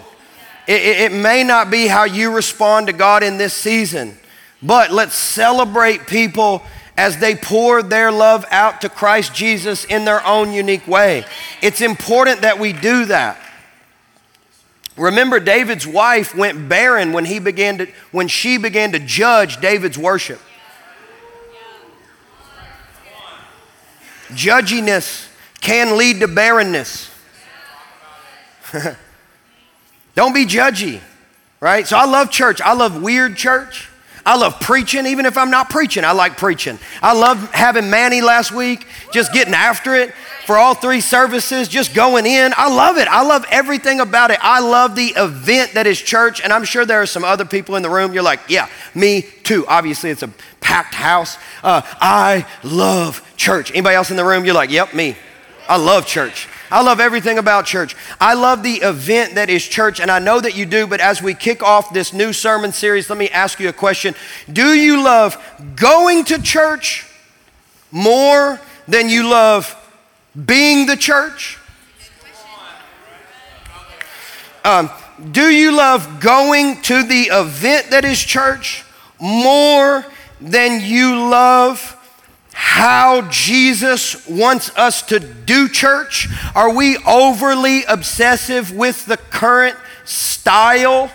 It, 0.67 0.81
it, 0.81 1.11
it 1.11 1.15
may 1.15 1.45
not 1.45 1.71
be 1.71 1.87
how 1.87 2.03
you 2.03 2.33
respond 2.33 2.87
to 2.87 2.93
God 2.93 3.23
in 3.23 3.37
this 3.37 3.53
season, 3.53 4.17
but 4.61 4.91
let's 4.91 5.15
celebrate 5.15 6.07
people 6.07 6.61
as 6.97 7.17
they 7.19 7.33
pour 7.33 7.81
their 7.81 8.11
love 8.11 8.43
out 8.51 8.81
to 8.81 8.89
Christ 8.89 9.33
Jesus 9.33 9.85
in 9.85 10.03
their 10.03 10.25
own 10.25 10.51
unique 10.51 10.85
way. 10.85 11.23
It's 11.61 11.79
important 11.79 12.41
that 12.41 12.59
we 12.59 12.73
do 12.73 13.05
that. 13.05 13.39
Remember, 14.99 15.39
David's 15.39 15.87
wife 15.87 16.35
went 16.35 16.67
barren 16.67 17.13
when, 17.13 17.23
he 17.25 17.39
began 17.39 17.77
to, 17.77 17.87
when 18.11 18.27
she 18.27 18.57
began 18.57 18.91
to 18.91 18.99
judge 18.99 19.61
David's 19.61 19.97
worship. 19.97 20.39
Judginess 24.29 25.27
can 25.61 25.97
lead 25.97 26.19
to 26.19 26.27
barrenness. 26.27 27.09
Don't 30.15 30.33
be 30.33 30.45
judgy, 30.45 31.01
right? 31.59 31.87
So 31.87 31.97
I 31.97 32.05
love 32.05 32.29
church. 32.29 32.61
I 32.61 32.73
love 32.73 33.01
weird 33.01 33.37
church. 33.37 33.87
I 34.25 34.35
love 34.35 34.59
preaching, 34.59 35.07
even 35.07 35.25
if 35.25 35.37
I'm 35.37 35.49
not 35.49 35.69
preaching, 35.69 36.03
I 36.03 36.11
like 36.11 36.37
preaching. 36.37 36.77
I 37.01 37.13
love 37.13 37.51
having 37.51 37.89
Manny 37.89 38.21
last 38.21 38.51
week, 38.51 38.85
just 39.11 39.33
getting 39.33 39.53
after 39.53 39.95
it 39.95 40.13
for 40.49 40.57
all 40.57 40.73
three 40.73 40.99
services, 40.99 41.67
just 41.67 41.93
going 41.93 42.25
in. 42.25 42.51
I 42.57 42.73
love 42.75 42.97
it. 42.97 43.07
I 43.07 43.21
love 43.21 43.45
everything 43.51 43.99
about 43.99 44.31
it. 44.31 44.39
I 44.41 44.61
love 44.61 44.95
the 44.95 45.13
event 45.15 45.73
that 45.75 45.85
is 45.85 46.01
church, 46.01 46.41
and 46.41 46.51
I'm 46.51 46.63
sure 46.63 46.87
there 46.87 47.03
are 47.03 47.05
some 47.05 47.23
other 47.23 47.45
people 47.45 47.75
in 47.75 47.83
the 47.83 47.89
room. 47.91 48.13
You're 48.13 48.23
like, 48.23 48.39
yeah, 48.47 48.67
me 48.95 49.21
too. 49.43 49.63
Obviously, 49.67 50.09
it's 50.09 50.23
a 50.23 50.31
packed 50.59 50.95
house. 50.95 51.37
Uh, 51.61 51.83
I 52.01 52.47
love 52.63 53.21
church. 53.37 53.69
Anybody 53.69 53.95
else 53.95 54.09
in 54.09 54.17
the 54.17 54.25
room? 54.25 54.43
You're 54.43 54.55
like, 54.55 54.71
yep, 54.71 54.95
me. 54.95 55.15
I 55.67 55.77
love 55.77 56.07
church. 56.07 56.47
I 56.71 56.81
love 56.81 56.99
everything 56.99 57.37
about 57.37 57.67
church. 57.67 57.95
I 58.19 58.33
love 58.33 58.63
the 58.63 58.77
event 58.77 59.35
that 59.35 59.51
is 59.51 59.63
church, 59.63 59.99
and 59.99 60.09
I 60.09 60.17
know 60.17 60.41
that 60.41 60.57
you 60.57 60.65
do, 60.65 60.87
but 60.87 60.99
as 60.99 61.21
we 61.21 61.35
kick 61.35 61.61
off 61.61 61.93
this 61.93 62.11
new 62.11 62.33
sermon 62.33 62.71
series, 62.71 63.07
let 63.07 63.19
me 63.19 63.29
ask 63.29 63.59
you 63.59 63.69
a 63.69 63.73
question. 63.73 64.15
Do 64.51 64.73
you 64.73 65.03
love 65.03 65.37
going 65.75 66.23
to 66.23 66.41
church 66.41 67.05
more 67.91 68.59
than 68.87 69.09
you 69.09 69.29
love 69.29 69.75
being 70.45 70.85
the 70.85 70.95
church? 70.95 71.57
Um, 74.63 74.89
do 75.31 75.49
you 75.49 75.71
love 75.71 76.19
going 76.19 76.81
to 76.83 77.03
the 77.03 77.29
event 77.31 77.91
that 77.91 78.05
is 78.05 78.19
church 78.19 78.83
more 79.19 80.05
than 80.41 80.81
you 80.81 81.29
love 81.29 81.95
how 82.53 83.21
Jesus 83.29 84.27
wants 84.27 84.75
us 84.77 85.01
to 85.03 85.19
do 85.19 85.69
church? 85.69 86.27
Are 86.55 86.73
we 86.73 86.97
overly 87.07 87.83
obsessive 87.85 88.71
with 88.71 89.05
the 89.05 89.17
current 89.17 89.77
style 90.05 91.11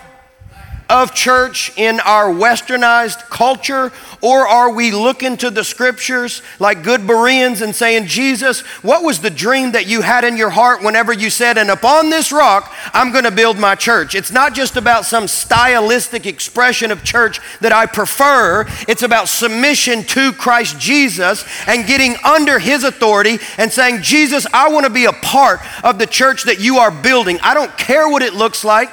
of 0.89 1.13
church 1.13 1.71
in 1.77 1.99
our 2.01 2.27
westernized 2.27 3.29
culture? 3.29 3.91
Or 4.21 4.47
are 4.47 4.71
we 4.71 4.91
looking 4.91 5.37
to 5.37 5.49
the 5.49 5.63
scriptures 5.63 6.41
like 6.59 6.83
good 6.83 7.05
Bereans 7.07 7.61
and 7.61 7.75
saying, 7.75 8.07
Jesus, 8.07 8.61
what 8.83 9.03
was 9.03 9.19
the 9.19 9.29
dream 9.29 9.71
that 9.73 9.87
you 9.87 10.01
had 10.01 10.23
in 10.23 10.37
your 10.37 10.49
heart 10.49 10.83
whenever 10.83 11.13
you 11.13 11.29
said, 11.29 11.57
and 11.57 11.69
upon 11.69 12.09
this 12.09 12.31
rock, 12.31 12.73
I'm 12.93 13.11
going 13.11 13.23
to 13.23 13.31
build 13.31 13.57
my 13.57 13.75
church? 13.75 14.15
It's 14.15 14.31
not 14.31 14.53
just 14.53 14.77
about 14.77 15.05
some 15.05 15.27
stylistic 15.27 16.25
expression 16.25 16.91
of 16.91 17.03
church 17.03 17.39
that 17.61 17.71
I 17.71 17.85
prefer, 17.85 18.65
it's 18.87 19.03
about 19.03 19.29
submission 19.29 20.03
to 20.05 20.31
Christ 20.33 20.79
Jesus 20.79 21.45
and 21.67 21.87
getting 21.87 22.15
under 22.23 22.59
his 22.59 22.83
authority 22.83 23.37
and 23.57 23.71
saying, 23.71 24.01
Jesus, 24.01 24.45
I 24.53 24.69
want 24.69 24.85
to 24.85 24.91
be 24.91 25.05
a 25.05 25.13
part 25.13 25.59
of 25.83 25.99
the 25.99 26.07
church 26.07 26.43
that 26.43 26.59
you 26.59 26.77
are 26.77 26.91
building. 26.91 27.39
I 27.41 27.53
don't 27.53 27.75
care 27.77 28.09
what 28.09 28.21
it 28.21 28.33
looks 28.33 28.63
like. 28.63 28.89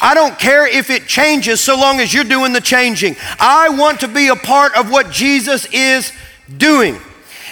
I 0.00 0.14
don't 0.14 0.38
care 0.38 0.66
if 0.66 0.90
it 0.90 1.06
changes 1.06 1.60
so 1.60 1.76
long 1.76 2.00
as 2.00 2.12
you're 2.12 2.24
doing 2.24 2.52
the 2.52 2.60
changing. 2.60 3.16
I 3.38 3.68
want 3.70 4.00
to 4.00 4.08
be 4.08 4.28
a 4.28 4.36
part 4.36 4.74
of 4.76 4.90
what 4.90 5.10
Jesus 5.10 5.66
is 5.72 6.12
doing. 6.56 6.98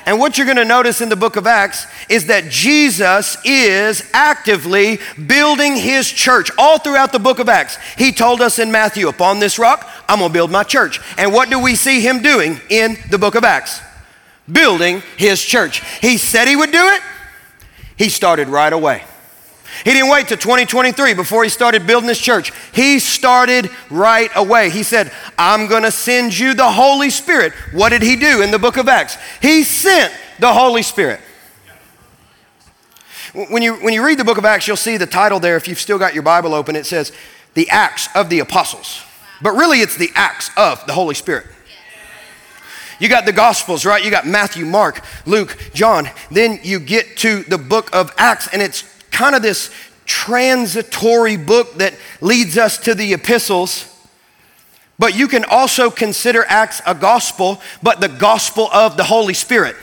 And 0.08 0.18
what 0.18 0.38
you're 0.38 0.46
going 0.46 0.56
to 0.56 0.64
notice 0.64 1.02
in 1.02 1.10
the 1.10 1.16
book 1.16 1.36
of 1.36 1.46
Acts 1.46 1.86
is 2.08 2.26
that 2.26 2.48
Jesus 2.48 3.36
is 3.44 4.08
actively 4.14 5.00
building 5.26 5.76
his 5.76 6.10
church 6.10 6.50
all 6.56 6.78
throughout 6.78 7.12
the 7.12 7.18
book 7.18 7.38
of 7.38 7.48
Acts. 7.50 7.76
He 7.98 8.12
told 8.12 8.40
us 8.40 8.58
in 8.58 8.72
Matthew, 8.72 9.08
Upon 9.08 9.38
this 9.38 9.58
rock, 9.58 9.86
I'm 10.08 10.20
going 10.20 10.30
to 10.30 10.32
build 10.32 10.50
my 10.50 10.62
church. 10.62 10.98
And 11.18 11.34
what 11.34 11.50
do 11.50 11.58
we 11.58 11.74
see 11.74 12.00
him 12.00 12.22
doing 12.22 12.58
in 12.70 12.96
the 13.10 13.18
book 13.18 13.34
of 13.34 13.44
Acts? 13.44 13.82
Building 14.50 15.02
his 15.18 15.44
church. 15.44 15.82
He 16.00 16.16
said 16.16 16.48
he 16.48 16.56
would 16.56 16.72
do 16.72 16.88
it, 16.88 17.02
he 17.98 18.08
started 18.08 18.48
right 18.48 18.72
away. 18.72 19.04
He 19.84 19.92
didn't 19.92 20.10
wait 20.10 20.28
till 20.28 20.36
2023 20.36 21.14
before 21.14 21.44
he 21.44 21.50
started 21.50 21.86
building 21.86 22.08
this 22.08 22.18
church. 22.18 22.52
He 22.72 22.98
started 22.98 23.70
right 23.90 24.30
away. 24.34 24.70
He 24.70 24.82
said, 24.82 25.12
I'm 25.36 25.68
going 25.68 25.84
to 25.84 25.90
send 25.90 26.36
you 26.36 26.54
the 26.54 26.70
Holy 26.70 27.10
Spirit. 27.10 27.52
What 27.72 27.90
did 27.90 28.02
he 28.02 28.16
do 28.16 28.42
in 28.42 28.50
the 28.50 28.58
book 28.58 28.76
of 28.76 28.88
Acts? 28.88 29.16
He 29.40 29.62
sent 29.62 30.12
the 30.40 30.52
Holy 30.52 30.82
Spirit. 30.82 31.20
When 33.34 33.62
you, 33.62 33.74
when 33.74 33.92
you 33.92 34.04
read 34.04 34.18
the 34.18 34.24
book 34.24 34.38
of 34.38 34.44
Acts, 34.44 34.66
you'll 34.66 34.76
see 34.76 34.96
the 34.96 35.06
title 35.06 35.38
there. 35.38 35.56
If 35.56 35.68
you've 35.68 35.78
still 35.78 35.98
got 35.98 36.14
your 36.14 36.22
Bible 36.22 36.54
open, 36.54 36.74
it 36.74 36.86
says, 36.86 37.12
The 37.54 37.68
Acts 37.70 38.08
of 38.14 38.30
the 38.30 38.40
Apostles. 38.40 39.02
But 39.40 39.52
really, 39.52 39.80
it's 39.80 39.96
the 39.96 40.10
Acts 40.14 40.50
of 40.56 40.84
the 40.86 40.92
Holy 40.92 41.14
Spirit. 41.14 41.46
You 42.98 43.08
got 43.08 43.26
the 43.26 43.32
Gospels, 43.32 43.84
right? 43.84 44.04
You 44.04 44.10
got 44.10 44.26
Matthew, 44.26 44.66
Mark, 44.66 45.04
Luke, 45.24 45.56
John. 45.72 46.08
Then 46.30 46.58
you 46.64 46.80
get 46.80 47.16
to 47.18 47.44
the 47.44 47.58
book 47.58 47.94
of 47.94 48.12
Acts, 48.18 48.48
and 48.52 48.60
it's 48.60 48.82
kind 49.18 49.34
of 49.34 49.42
this 49.42 49.72
transitory 50.04 51.36
book 51.36 51.74
that 51.74 51.92
leads 52.20 52.56
us 52.56 52.78
to 52.78 52.94
the 52.94 53.12
epistles. 53.12 53.92
But 54.96 55.16
you 55.16 55.26
can 55.26 55.44
also 55.44 55.90
consider 55.90 56.44
Acts 56.46 56.80
a 56.86 56.94
gospel, 56.94 57.60
but 57.82 58.00
the 58.00 58.08
gospel 58.08 58.68
of 58.72 58.96
the 58.96 59.02
Holy 59.02 59.34
Spirit. 59.34 59.74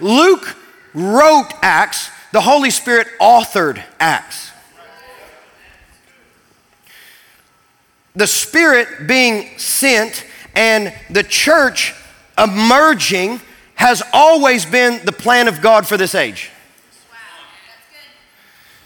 Luke 0.00 0.56
wrote 0.94 1.50
Acts, 1.60 2.08
the 2.32 2.40
Holy 2.40 2.70
Spirit 2.70 3.08
authored 3.20 3.82
Acts. 4.00 4.50
The 8.16 8.26
Spirit 8.26 9.06
being 9.06 9.58
sent 9.58 10.24
and 10.54 10.94
the 11.10 11.22
church 11.22 11.94
emerging 12.38 13.42
has 13.74 14.02
always 14.14 14.64
been 14.64 15.04
the 15.04 15.12
plan 15.12 15.46
of 15.46 15.60
God 15.60 15.86
for 15.86 15.98
this 15.98 16.14
age. 16.14 16.51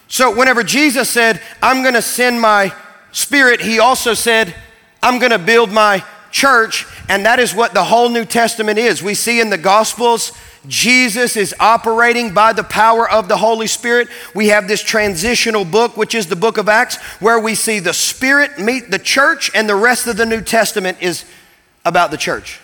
So, 0.09 0.37
whenever 0.37 0.63
Jesus 0.63 1.09
said, 1.11 1.41
I'm 1.63 1.83
going 1.83 1.95
to 1.95 2.03
send 2.03 2.41
my 2.41 2.73
spirit, 3.13 3.61
he 3.61 3.79
also 3.79 4.15
said, 4.15 4.55
I'm 5.03 5.19
going 5.19 5.33
to 5.33 5.39
build 5.39 5.73
my 5.73 6.05
church. 6.31 6.87
And 7.09 7.25
that 7.25 7.39
is 7.39 7.55
what 7.55 7.75
the 7.75 7.85
whole 7.85 8.09
New 8.09 8.25
Testament 8.25 8.79
is. 8.79 9.03
We 9.03 9.15
see 9.15 9.41
in 9.41 9.51
the 9.51 9.59
Gospels, 9.59 10.33
Jesus 10.69 11.37
is 11.37 11.55
operating 11.61 12.35
by 12.35 12.53
the 12.53 12.65
power 12.65 13.09
of 13.09 13.29
the 13.29 13.37
Holy 13.37 13.67
Spirit. 13.67 14.09
We 14.35 14.49
have 14.49 14.69
this 14.69 14.83
transitional 14.83 15.65
book, 15.65 15.97
which 15.97 16.15
is 16.15 16.27
the 16.27 16.37
book 16.37 16.59
of 16.59 16.69
Acts, 16.69 16.97
where 17.21 17.39
we 17.39 17.55
see 17.55 17.79
the 17.79 17.93
Spirit 17.95 18.59
meet 18.59 18.91
the 18.91 18.99
church, 18.99 19.51
and 19.55 19.69
the 19.69 19.77
rest 19.77 20.07
of 20.07 20.17
the 20.17 20.27
New 20.27 20.41
Testament 20.41 20.99
is 21.01 21.25
about 21.85 22.11
the 22.11 22.17
church. 22.17 22.61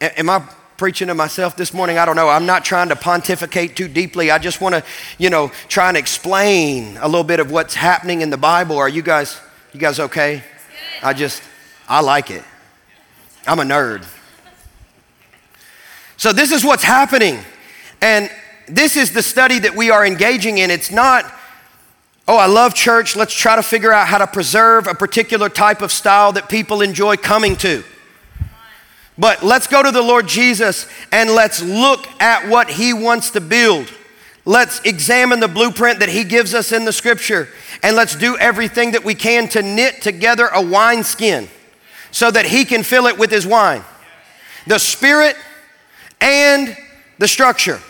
Yes. 0.00 0.14
Am 0.18 0.30
I 0.30 0.42
preaching 0.76 1.08
to 1.08 1.14
myself 1.14 1.56
this 1.56 1.72
morning? 1.72 1.98
I 1.98 2.04
don't 2.04 2.16
know. 2.16 2.28
I'm 2.28 2.46
not 2.46 2.64
trying 2.64 2.88
to 2.88 2.96
pontificate 2.96 3.76
too 3.76 3.88
deeply. 3.88 4.30
I 4.30 4.38
just 4.38 4.60
want 4.60 4.74
to, 4.74 4.84
you 5.18 5.30
know, 5.30 5.48
try 5.68 5.88
and 5.88 5.96
explain 5.96 6.96
a 6.98 7.06
little 7.06 7.24
bit 7.24 7.40
of 7.40 7.50
what's 7.50 7.74
happening 7.74 8.20
in 8.20 8.30
the 8.30 8.36
Bible. 8.36 8.76
Are 8.78 8.88
you 8.88 9.02
guys, 9.02 9.38
you 9.72 9.80
guys 9.80 10.00
okay? 10.00 10.42
I 11.02 11.12
just, 11.12 11.42
I 11.88 12.00
like 12.00 12.30
it. 12.30 12.42
I'm 13.46 13.60
a 13.60 13.64
nerd. 13.64 14.06
So 16.16 16.32
this 16.32 16.52
is 16.52 16.64
what's 16.64 16.84
happening. 16.84 17.38
And 18.00 18.30
this 18.66 18.96
is 18.96 19.12
the 19.12 19.22
study 19.22 19.58
that 19.60 19.74
we 19.74 19.90
are 19.90 20.06
engaging 20.06 20.58
in. 20.58 20.70
It's 20.70 20.90
not, 20.90 21.30
oh, 22.26 22.36
I 22.36 22.46
love 22.46 22.74
church. 22.74 23.16
Let's 23.16 23.34
try 23.34 23.56
to 23.56 23.62
figure 23.62 23.92
out 23.92 24.08
how 24.08 24.18
to 24.18 24.26
preserve 24.26 24.86
a 24.86 24.94
particular 24.94 25.48
type 25.48 25.82
of 25.82 25.92
style 25.92 26.32
that 26.32 26.48
people 26.48 26.80
enjoy 26.80 27.16
coming 27.16 27.56
to. 27.56 27.84
But 29.16 29.44
let's 29.44 29.66
go 29.66 29.82
to 29.82 29.90
the 29.90 30.02
Lord 30.02 30.26
Jesus 30.26 30.88
and 31.12 31.30
let's 31.30 31.62
look 31.62 32.06
at 32.20 32.48
what 32.48 32.68
He 32.68 32.92
wants 32.92 33.30
to 33.30 33.40
build. 33.40 33.92
Let's 34.44 34.80
examine 34.80 35.40
the 35.40 35.48
blueprint 35.48 36.00
that 36.00 36.08
He 36.08 36.24
gives 36.24 36.52
us 36.52 36.72
in 36.72 36.84
the 36.84 36.92
scripture 36.92 37.48
and 37.82 37.96
let's 37.96 38.16
do 38.16 38.36
everything 38.36 38.92
that 38.92 39.04
we 39.04 39.14
can 39.14 39.48
to 39.50 39.62
knit 39.62 40.02
together 40.02 40.48
a 40.52 40.60
wineskin 40.60 41.48
so 42.10 42.30
that 42.30 42.46
He 42.46 42.64
can 42.64 42.82
fill 42.82 43.06
it 43.06 43.18
with 43.18 43.30
His 43.30 43.46
wine. 43.46 43.84
The 44.66 44.78
Spirit 44.78 45.36
and 46.20 46.76
the 47.18 47.28
structure. 47.28 47.80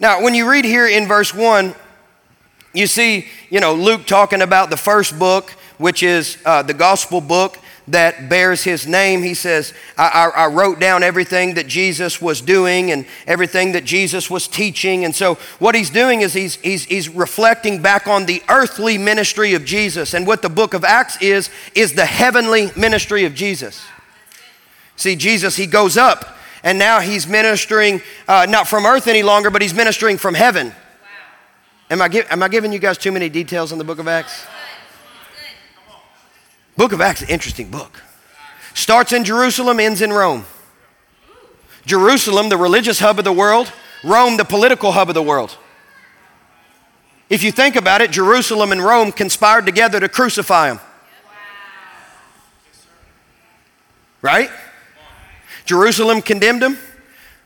Now, 0.00 0.22
when 0.22 0.34
you 0.34 0.50
read 0.50 0.64
here 0.64 0.88
in 0.88 1.06
verse 1.06 1.34
1, 1.34 1.74
you 2.72 2.86
see, 2.86 3.28
you 3.50 3.60
know, 3.60 3.74
Luke 3.74 4.06
talking 4.06 4.42
about 4.42 4.70
the 4.70 4.76
first 4.76 5.18
book, 5.18 5.50
which 5.78 6.02
is 6.02 6.38
uh, 6.44 6.62
the 6.62 6.74
gospel 6.74 7.20
book 7.20 7.58
that 7.88 8.28
bears 8.28 8.62
his 8.62 8.86
name. 8.86 9.22
He 9.22 9.34
says, 9.34 9.74
I, 9.96 10.30
I, 10.36 10.44
I, 10.44 10.46
wrote 10.46 10.78
down 10.78 11.02
everything 11.02 11.54
that 11.54 11.66
Jesus 11.66 12.20
was 12.20 12.40
doing 12.40 12.90
and 12.90 13.06
everything 13.26 13.72
that 13.72 13.84
Jesus 13.84 14.30
was 14.30 14.46
teaching. 14.46 15.04
And 15.04 15.14
so, 15.14 15.36
what 15.58 15.74
he's 15.74 15.90
doing 15.90 16.20
is 16.20 16.32
he's, 16.32 16.56
he's, 16.56 16.84
he's 16.84 17.08
reflecting 17.08 17.82
back 17.82 18.06
on 18.06 18.26
the 18.26 18.42
earthly 18.48 18.98
ministry 18.98 19.54
of 19.54 19.64
Jesus. 19.64 20.14
And 20.14 20.26
what 20.26 20.42
the 20.42 20.48
book 20.48 20.74
of 20.74 20.84
Acts 20.84 21.20
is, 21.20 21.50
is 21.74 21.94
the 21.94 22.06
heavenly 22.06 22.70
ministry 22.76 23.24
of 23.24 23.34
Jesus. 23.34 23.82
See, 24.96 25.16
Jesus, 25.16 25.56
he 25.56 25.66
goes 25.66 25.96
up 25.96 26.36
and 26.62 26.78
now 26.78 27.00
he's 27.00 27.26
ministering 27.26 28.02
uh, 28.28 28.46
not 28.48 28.68
from 28.68 28.86
earth 28.86 29.08
any 29.08 29.22
longer, 29.22 29.50
but 29.50 29.62
he's 29.62 29.74
ministering 29.74 30.18
from 30.18 30.34
heaven. 30.34 30.74
Am, 31.90 32.00
I 32.00 32.08
am 32.30 32.42
I 32.42 32.48
giving 32.48 32.72
you 32.72 32.78
guys 32.78 32.98
too 32.98 33.10
many 33.10 33.28
details 33.28 33.72
in 33.72 33.78
the 33.78 33.84
book 33.84 33.98
of 33.98 34.06
Acts? 34.06 34.46
Book 36.80 36.92
of 36.92 37.02
Acts 37.02 37.20
interesting 37.20 37.70
book. 37.70 38.02
Starts 38.72 39.12
in 39.12 39.22
Jerusalem, 39.22 39.78
ends 39.78 40.00
in 40.00 40.14
Rome. 40.14 40.46
Jerusalem, 41.84 42.48
the 42.48 42.56
religious 42.56 43.00
hub 43.00 43.18
of 43.18 43.26
the 43.26 43.32
world, 43.34 43.70
Rome, 44.02 44.38
the 44.38 44.46
political 44.46 44.92
hub 44.92 45.10
of 45.10 45.14
the 45.14 45.22
world. 45.22 45.58
If 47.28 47.42
you 47.42 47.52
think 47.52 47.76
about 47.76 48.00
it, 48.00 48.10
Jerusalem 48.10 48.72
and 48.72 48.82
Rome 48.82 49.12
conspired 49.12 49.66
together 49.66 50.00
to 50.00 50.08
crucify 50.08 50.70
him. 50.70 50.80
Right? 54.22 54.48
Jerusalem 55.66 56.22
condemned 56.22 56.62
him, 56.62 56.78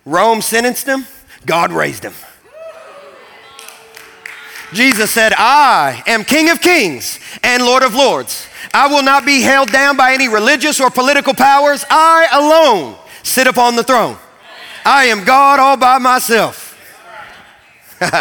Rome 0.04 0.42
sentenced 0.42 0.86
him, 0.86 1.06
God 1.44 1.72
raised 1.72 2.04
him. 2.04 2.14
Jesus 4.72 5.10
said, 5.10 5.32
I 5.36 6.04
am 6.06 6.22
King 6.22 6.50
of 6.50 6.60
kings 6.60 7.18
and 7.42 7.64
Lord 7.64 7.82
of 7.82 7.96
lords. 7.96 8.46
I 8.72 8.88
will 8.88 9.02
not 9.02 9.26
be 9.26 9.42
held 9.42 9.70
down 9.70 9.96
by 9.96 10.14
any 10.14 10.28
religious 10.28 10.80
or 10.80 10.90
political 10.90 11.34
powers. 11.34 11.84
I 11.90 12.28
alone 12.32 12.96
sit 13.22 13.46
upon 13.46 13.76
the 13.76 13.82
throne. 13.82 14.16
I 14.84 15.06
am 15.06 15.24
God 15.24 15.58
all 15.58 15.76
by 15.76 15.98
myself. 15.98 16.70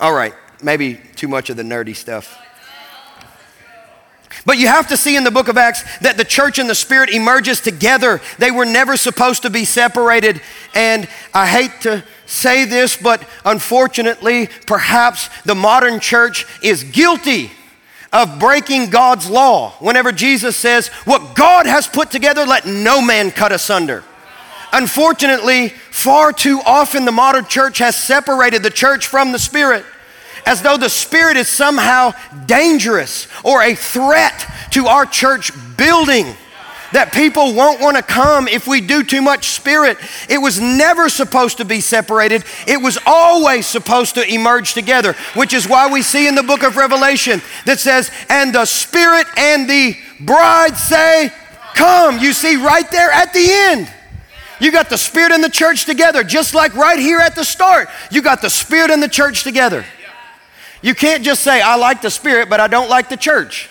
All 0.00 0.12
right, 0.12 0.34
maybe 0.60 1.00
too 1.14 1.28
much 1.28 1.48
of 1.48 1.56
the 1.56 1.62
nerdy 1.62 1.94
stuff. 1.94 2.38
But 4.44 4.58
you 4.58 4.66
have 4.66 4.88
to 4.88 4.96
see 4.96 5.16
in 5.16 5.22
the 5.22 5.30
book 5.30 5.48
of 5.48 5.56
Acts 5.56 5.84
that 5.98 6.16
the 6.16 6.24
church 6.24 6.58
and 6.58 6.68
the 6.68 6.74
spirit 6.74 7.10
emerges 7.10 7.60
together. 7.60 8.20
They 8.38 8.50
were 8.50 8.64
never 8.64 8.96
supposed 8.96 9.42
to 9.42 9.50
be 9.50 9.64
separated. 9.64 10.42
And 10.74 11.08
I 11.32 11.46
hate 11.46 11.82
to 11.82 12.02
say 12.26 12.64
this, 12.64 12.96
but 12.96 13.22
unfortunately, 13.44 14.48
perhaps 14.66 15.30
the 15.44 15.54
modern 15.54 16.00
church 16.00 16.44
is 16.62 16.82
guilty 16.82 17.52
of 18.12 18.38
breaking 18.38 18.90
God's 18.90 19.28
law. 19.28 19.70
Whenever 19.80 20.12
Jesus 20.12 20.56
says, 20.56 20.88
What 21.04 21.34
God 21.34 21.66
has 21.66 21.86
put 21.86 22.10
together, 22.10 22.44
let 22.44 22.66
no 22.66 23.00
man 23.00 23.30
cut 23.30 23.52
asunder. 23.52 24.04
Unfortunately, 24.72 25.68
far 25.68 26.32
too 26.32 26.60
often 26.64 27.04
the 27.04 27.12
modern 27.12 27.46
church 27.46 27.78
has 27.78 27.96
separated 27.96 28.62
the 28.62 28.70
church 28.70 29.06
from 29.06 29.32
the 29.32 29.38
Spirit 29.38 29.84
as 30.46 30.62
though 30.62 30.76
the 30.76 30.88
Spirit 30.88 31.36
is 31.36 31.48
somehow 31.48 32.12
dangerous 32.46 33.28
or 33.44 33.62
a 33.62 33.74
threat 33.74 34.46
to 34.72 34.86
our 34.86 35.06
church 35.06 35.52
building. 35.76 36.26
That 36.92 37.12
people 37.12 37.54
won't 37.54 37.80
want 37.80 37.96
to 37.96 38.02
come 38.02 38.48
if 38.48 38.66
we 38.66 38.80
do 38.80 39.02
too 39.02 39.22
much 39.22 39.48
spirit. 39.48 39.98
It 40.28 40.38
was 40.38 40.60
never 40.60 41.08
supposed 41.08 41.58
to 41.58 41.64
be 41.64 41.80
separated. 41.80 42.44
It 42.66 42.80
was 42.80 42.98
always 43.06 43.66
supposed 43.66 44.14
to 44.16 44.26
emerge 44.26 44.74
together, 44.74 45.14
which 45.34 45.54
is 45.54 45.68
why 45.68 45.90
we 45.90 46.02
see 46.02 46.28
in 46.28 46.34
the 46.34 46.42
book 46.42 46.62
of 46.62 46.76
Revelation 46.76 47.40
that 47.64 47.80
says, 47.80 48.10
And 48.28 48.54
the 48.54 48.66
Spirit 48.66 49.26
and 49.36 49.68
the 49.68 49.96
bride 50.20 50.76
say, 50.76 51.32
Come. 51.74 52.18
You 52.18 52.32
see 52.32 52.56
right 52.56 52.88
there 52.90 53.10
at 53.10 53.32
the 53.32 53.46
end. 53.48 53.90
You 54.60 54.70
got 54.70 54.88
the 54.88 54.98
Spirit 54.98 55.32
and 55.32 55.42
the 55.42 55.50
church 55.50 55.86
together, 55.86 56.22
just 56.22 56.54
like 56.54 56.74
right 56.76 56.98
here 56.98 57.18
at 57.18 57.34
the 57.34 57.44
start. 57.44 57.88
You 58.10 58.22
got 58.22 58.42
the 58.42 58.50
Spirit 58.50 58.90
and 58.90 59.02
the 59.02 59.08
church 59.08 59.42
together. 59.42 59.84
You 60.82 60.94
can't 60.94 61.24
just 61.24 61.42
say, 61.42 61.60
I 61.60 61.76
like 61.76 62.02
the 62.02 62.10
Spirit, 62.10 62.48
but 62.48 62.60
I 62.60 62.68
don't 62.68 62.88
like 62.88 63.08
the 63.08 63.16
church. 63.16 63.68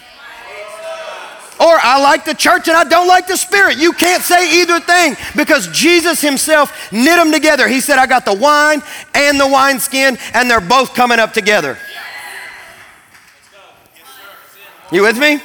Or 1.61 1.77
I 1.79 2.01
like 2.01 2.25
the 2.25 2.33
church 2.33 2.67
and 2.67 2.75
I 2.75 2.83
don't 2.83 3.07
like 3.07 3.27
the 3.27 3.37
Spirit. 3.37 3.77
You 3.77 3.93
can't 3.93 4.23
say 4.23 4.61
either 4.61 4.79
thing 4.79 5.15
because 5.35 5.67
Jesus 5.67 6.19
Himself 6.19 6.91
knit 6.91 7.17
them 7.17 7.31
together. 7.31 7.67
He 7.67 7.81
said, 7.81 7.99
I 7.99 8.07
got 8.07 8.25
the 8.25 8.33
wine 8.33 8.81
and 9.13 9.39
the 9.39 9.45
wineskin, 9.45 10.17
and 10.33 10.49
they're 10.49 10.59
both 10.59 10.95
coming 10.95 11.19
up 11.19 11.33
together. 11.33 11.77
You 14.91 15.03
with 15.03 15.19
me? 15.19 15.39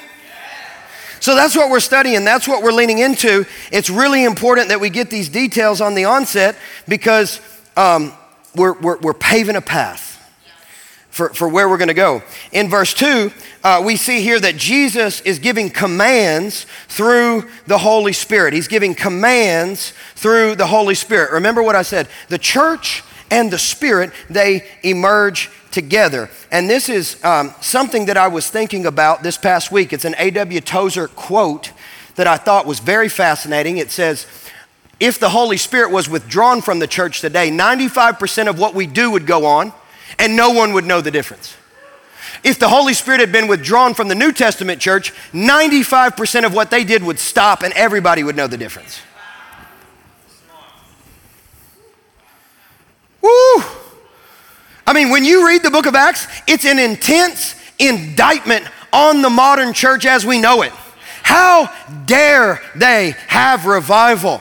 So 1.20 1.34
that's 1.34 1.54
what 1.54 1.70
we're 1.70 1.80
studying. 1.80 2.24
That's 2.24 2.48
what 2.48 2.62
we're 2.62 2.72
leaning 2.72 2.98
into. 2.98 3.44
It's 3.70 3.90
really 3.90 4.24
important 4.24 4.68
that 4.68 4.80
we 4.80 4.88
get 4.88 5.10
these 5.10 5.28
details 5.28 5.82
on 5.82 5.94
the 5.94 6.06
onset 6.06 6.56
because 6.88 7.42
um, 7.76 8.14
we're, 8.54 8.72
we're, 8.80 8.98
we're 8.98 9.12
paving 9.12 9.56
a 9.56 9.60
path 9.60 10.05
for, 11.16 11.30
for 11.30 11.48
where 11.48 11.66
we're 11.66 11.78
going 11.78 11.88
to 11.88 11.94
go. 11.94 12.22
In 12.52 12.68
verse 12.68 12.92
2, 12.92 13.32
uh, 13.64 13.82
we 13.82 13.96
see 13.96 14.20
here 14.20 14.38
that 14.38 14.58
Jesus 14.58 15.22
is 15.22 15.38
giving 15.38 15.70
commands 15.70 16.66
through 16.88 17.48
the 17.66 17.78
Holy 17.78 18.12
Spirit. 18.12 18.52
He's 18.52 18.68
giving 18.68 18.94
commands 18.94 19.94
through 20.14 20.56
the 20.56 20.66
Holy 20.66 20.94
Spirit. 20.94 21.32
Remember 21.32 21.62
what 21.62 21.74
I 21.74 21.80
said 21.80 22.08
the 22.28 22.36
church 22.36 23.02
and 23.30 23.50
the 23.50 23.58
Spirit, 23.58 24.12
they 24.28 24.66
emerge 24.82 25.48
together. 25.70 26.28
And 26.52 26.68
this 26.68 26.90
is 26.90 27.22
um, 27.24 27.54
something 27.62 28.06
that 28.06 28.18
I 28.18 28.28
was 28.28 28.50
thinking 28.50 28.84
about 28.84 29.22
this 29.22 29.38
past 29.38 29.72
week. 29.72 29.94
It's 29.94 30.04
an 30.04 30.14
A.W. 30.18 30.60
Tozer 30.60 31.08
quote 31.08 31.72
that 32.16 32.26
I 32.26 32.36
thought 32.36 32.66
was 32.66 32.78
very 32.78 33.08
fascinating. 33.08 33.78
It 33.78 33.90
says, 33.90 34.26
if 35.00 35.18
the 35.18 35.30
Holy 35.30 35.56
Spirit 35.56 35.90
was 35.90 36.10
withdrawn 36.10 36.60
from 36.60 36.78
the 36.78 36.86
church 36.86 37.22
today, 37.22 37.50
95% 37.50 38.48
of 38.48 38.58
what 38.58 38.74
we 38.74 38.86
do 38.86 39.10
would 39.10 39.26
go 39.26 39.46
on 39.46 39.72
and 40.18 40.36
no 40.36 40.50
one 40.50 40.72
would 40.72 40.84
know 40.84 41.00
the 41.00 41.10
difference. 41.10 41.56
If 42.44 42.58
the 42.58 42.68
Holy 42.68 42.94
Spirit 42.94 43.20
had 43.20 43.32
been 43.32 43.48
withdrawn 43.48 43.94
from 43.94 44.08
the 44.08 44.14
New 44.14 44.32
Testament 44.32 44.80
church, 44.80 45.12
95% 45.32 46.44
of 46.44 46.54
what 46.54 46.70
they 46.70 46.84
did 46.84 47.02
would 47.02 47.18
stop 47.18 47.62
and 47.62 47.72
everybody 47.74 48.22
would 48.22 48.36
know 48.36 48.46
the 48.46 48.56
difference. 48.56 49.00
Woo! 53.20 53.62
I 54.86 54.92
mean, 54.92 55.10
when 55.10 55.24
you 55.24 55.46
read 55.46 55.62
the 55.62 55.70
book 55.70 55.86
of 55.86 55.96
Acts, 55.96 56.28
it's 56.46 56.64
an 56.64 56.78
intense 56.78 57.56
indictment 57.78 58.66
on 58.92 59.22
the 59.22 59.30
modern 59.30 59.72
church 59.72 60.06
as 60.06 60.24
we 60.24 60.40
know 60.40 60.62
it. 60.62 60.72
How 61.22 61.72
dare 62.04 62.62
they 62.76 63.16
have 63.26 63.66
revival 63.66 64.40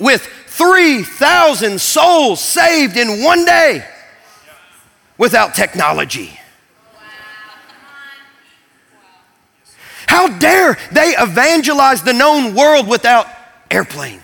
with 0.00 0.22
3,000 0.22 1.80
souls 1.80 2.40
saved 2.40 2.96
in 2.96 3.22
one 3.22 3.44
day? 3.44 3.86
Without 5.18 5.54
technology. 5.54 6.38
How 10.06 10.28
dare 10.38 10.78
they 10.92 11.14
evangelize 11.18 12.02
the 12.02 12.12
known 12.12 12.54
world 12.54 12.86
without 12.86 13.26
airplanes? 13.70 14.22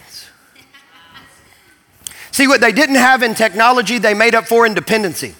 See, 2.30 2.46
what 2.46 2.60
they 2.60 2.72
didn't 2.72 2.94
have 2.94 3.22
in 3.22 3.34
technology, 3.34 3.98
they 3.98 4.14
made 4.14 4.34
up 4.34 4.46
for 4.46 4.64
in 4.64 4.74
dependency. 4.74 5.34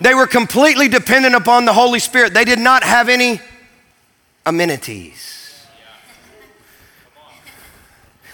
They 0.00 0.14
were 0.14 0.26
completely 0.26 0.88
dependent 0.88 1.34
upon 1.34 1.64
the 1.64 1.72
Holy 1.72 1.98
Spirit. 1.98 2.32
They 2.32 2.44
did 2.44 2.58
not 2.58 2.84
have 2.84 3.08
any 3.08 3.40
amenities. 4.46 5.66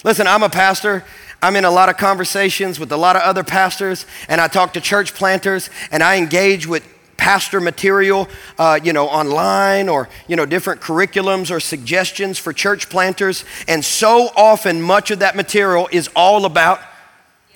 Listen, 0.04 0.26
I'm 0.26 0.42
a 0.42 0.48
pastor 0.48 1.04
I'm 1.42 1.56
in 1.56 1.64
a 1.64 1.70
lot 1.70 1.88
of 1.88 1.96
conversations 1.96 2.80
with 2.80 2.90
a 2.92 2.96
lot 2.96 3.16
of 3.16 3.22
other 3.22 3.44
pastors, 3.44 4.06
and 4.28 4.40
I 4.40 4.48
talk 4.48 4.72
to 4.72 4.80
church 4.80 5.14
planters, 5.14 5.70
and 5.90 6.02
I 6.02 6.16
engage 6.16 6.66
with 6.66 6.86
pastor 7.16 7.60
material, 7.60 8.28
uh, 8.58 8.78
you 8.82 8.92
know, 8.92 9.06
online 9.08 9.88
or, 9.88 10.08
you 10.28 10.36
know, 10.36 10.46
different 10.46 10.80
curriculums 10.80 11.50
or 11.50 11.60
suggestions 11.60 12.38
for 12.38 12.52
church 12.52 12.88
planters. 12.88 13.44
And 13.66 13.84
so 13.84 14.30
often, 14.36 14.80
much 14.82 15.10
of 15.10 15.20
that 15.20 15.36
material 15.36 15.88
is 15.90 16.08
all 16.14 16.44
about 16.44 16.80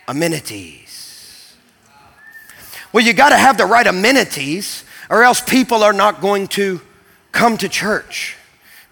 amenities. 0.08 1.54
Well, 2.92 3.04
you 3.04 3.12
got 3.12 3.30
to 3.30 3.36
have 3.36 3.56
the 3.56 3.66
right 3.66 3.86
amenities, 3.86 4.84
or 5.08 5.22
else 5.22 5.40
people 5.40 5.82
are 5.82 5.92
not 5.92 6.20
going 6.20 6.48
to 6.48 6.80
come 7.32 7.56
to 7.58 7.68
church 7.68 8.36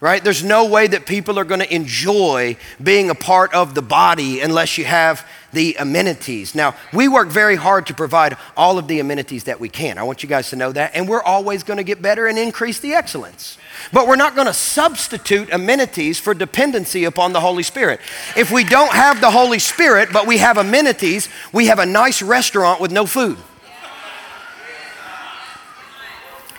right? 0.00 0.22
There's 0.22 0.44
no 0.44 0.66
way 0.66 0.86
that 0.86 1.06
people 1.06 1.38
are 1.38 1.44
going 1.44 1.60
to 1.60 1.74
enjoy 1.74 2.56
being 2.80 3.10
a 3.10 3.14
part 3.14 3.52
of 3.52 3.74
the 3.74 3.82
body 3.82 4.40
unless 4.40 4.78
you 4.78 4.84
have 4.84 5.26
the 5.52 5.76
amenities. 5.78 6.54
Now, 6.54 6.74
we 6.92 7.08
work 7.08 7.28
very 7.28 7.56
hard 7.56 7.86
to 7.86 7.94
provide 7.94 8.36
all 8.56 8.78
of 8.78 8.86
the 8.86 9.00
amenities 9.00 9.44
that 9.44 9.58
we 9.58 9.68
can. 9.68 9.98
I 9.98 10.04
want 10.04 10.22
you 10.22 10.28
guys 10.28 10.50
to 10.50 10.56
know 10.56 10.70
that. 10.72 10.94
And 10.94 11.08
we're 11.08 11.22
always 11.22 11.64
going 11.64 11.78
to 11.78 11.84
get 11.84 12.00
better 12.00 12.26
and 12.26 12.38
increase 12.38 12.78
the 12.78 12.94
excellence. 12.94 13.58
But 13.92 14.06
we're 14.06 14.16
not 14.16 14.34
going 14.34 14.46
to 14.46 14.52
substitute 14.52 15.52
amenities 15.52 16.20
for 16.20 16.34
dependency 16.34 17.04
upon 17.04 17.32
the 17.32 17.40
Holy 17.40 17.62
Spirit. 17.62 18.00
If 18.36 18.52
we 18.52 18.62
don't 18.62 18.92
have 18.92 19.20
the 19.20 19.30
Holy 19.30 19.58
Spirit, 19.58 20.10
but 20.12 20.26
we 20.26 20.38
have 20.38 20.58
amenities, 20.58 21.28
we 21.52 21.66
have 21.66 21.78
a 21.78 21.86
nice 21.86 22.22
restaurant 22.22 22.80
with 22.80 22.92
no 22.92 23.06
food. 23.06 23.38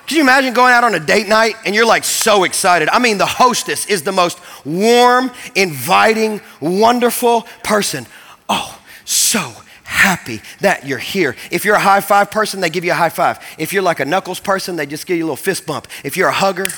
Can 0.10 0.16
you 0.16 0.24
imagine 0.24 0.56
going 0.56 0.74
out 0.74 0.84
on 0.84 0.96
a 0.96 1.00
date 1.00 1.28
night 1.28 1.56
and 1.66 1.76
you're 1.76 1.86
like 1.86 2.04
so 2.04 2.44
excited? 2.44 2.90
I 2.90 2.98
mean, 2.98 3.20
the 3.20 3.28
hostess 3.28 3.86
is 3.86 4.02
the 4.02 4.12
most 4.12 4.40
warm, 4.66 5.30
inviting, 5.54 6.42
wonderful 6.60 7.44
person. 7.64 8.08
Oh, 8.50 8.82
so 9.06 9.54
happy 9.84 10.42
that 10.62 10.88
you're 10.88 10.98
here. 10.98 11.36
If 11.52 11.64
you're 11.64 11.76
a 11.76 11.80
high 11.80 12.02
five 12.02 12.32
person, 12.32 12.60
they 12.60 12.72
give 12.72 12.84
you 12.84 12.92
a 12.92 12.96
high 12.96 13.10
five. 13.10 13.38
If 13.60 13.72
you're 13.72 13.84
like 13.84 14.00
a 14.00 14.06
knuckles 14.06 14.40
person, 14.40 14.78
they 14.78 14.88
just 14.88 15.06
give 15.06 15.16
you 15.16 15.26
a 15.26 15.28
little 15.28 15.36
fist 15.36 15.68
bump. 15.68 15.88
If 16.04 16.18
you're 16.18 16.30
a 16.30 16.34
hugger, 16.34 16.70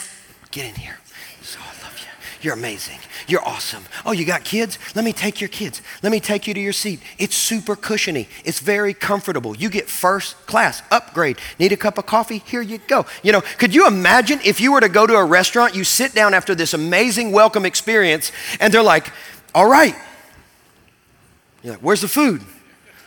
get 0.52 0.66
in 0.66 0.76
here. 0.76 0.98
So 1.42 1.58
I 1.62 1.84
love 1.86 1.98
you. 2.00 2.08
You're 2.42 2.56
amazing. 2.56 2.98
You're 3.28 3.48
awesome. 3.48 3.84
Oh, 4.04 4.14
you 4.14 4.26
got 4.26 4.44
kids? 4.44 4.80
Let 4.96 5.06
me 5.06 5.14
take 5.14 5.40
your 5.40 5.48
kids. 5.48 5.82
Let 6.02 6.12
me 6.12 6.20
take 6.20 6.48
you 6.48 6.54
to 6.56 6.60
your 6.60 6.74
seat. 6.74 7.00
It's 7.20 7.36
super 7.36 7.76
cushiony. 7.76 8.28
It's 8.44 8.60
very 8.60 8.96
comfortable. 8.96 9.56
You 9.56 9.70
get 9.70 9.88
first 9.88 10.36
class 10.48 10.82
upgrade. 10.90 11.38
Need 11.60 11.72
a 11.72 11.78
cup 11.78 12.00
of 12.00 12.08
coffee? 12.08 12.40
Here 12.40 12.62
you 12.62 12.80
go. 12.80 13.06
You 13.22 13.32
know, 13.32 13.42
could 13.42 13.76
you 13.76 13.86
imagine 13.86 14.40
if 14.44 14.60
you 14.60 14.72
were 14.72 14.82
to 14.82 14.90
go 14.90 15.06
to 15.06 15.16
a 15.16 15.24
restaurant, 15.24 15.76
you 15.76 15.84
sit 15.84 16.16
down 16.16 16.34
after 16.34 16.56
this 16.56 16.74
amazing 16.74 17.32
welcome 17.32 17.66
experience, 17.66 18.32
and 18.60 18.74
they're 18.74 18.82
like, 18.82 19.12
all 19.54 19.70
right. 19.70 19.96
You're 21.62 21.74
like, 21.74 21.84
where's 21.84 22.02
the 22.02 22.08
food? 22.08 22.42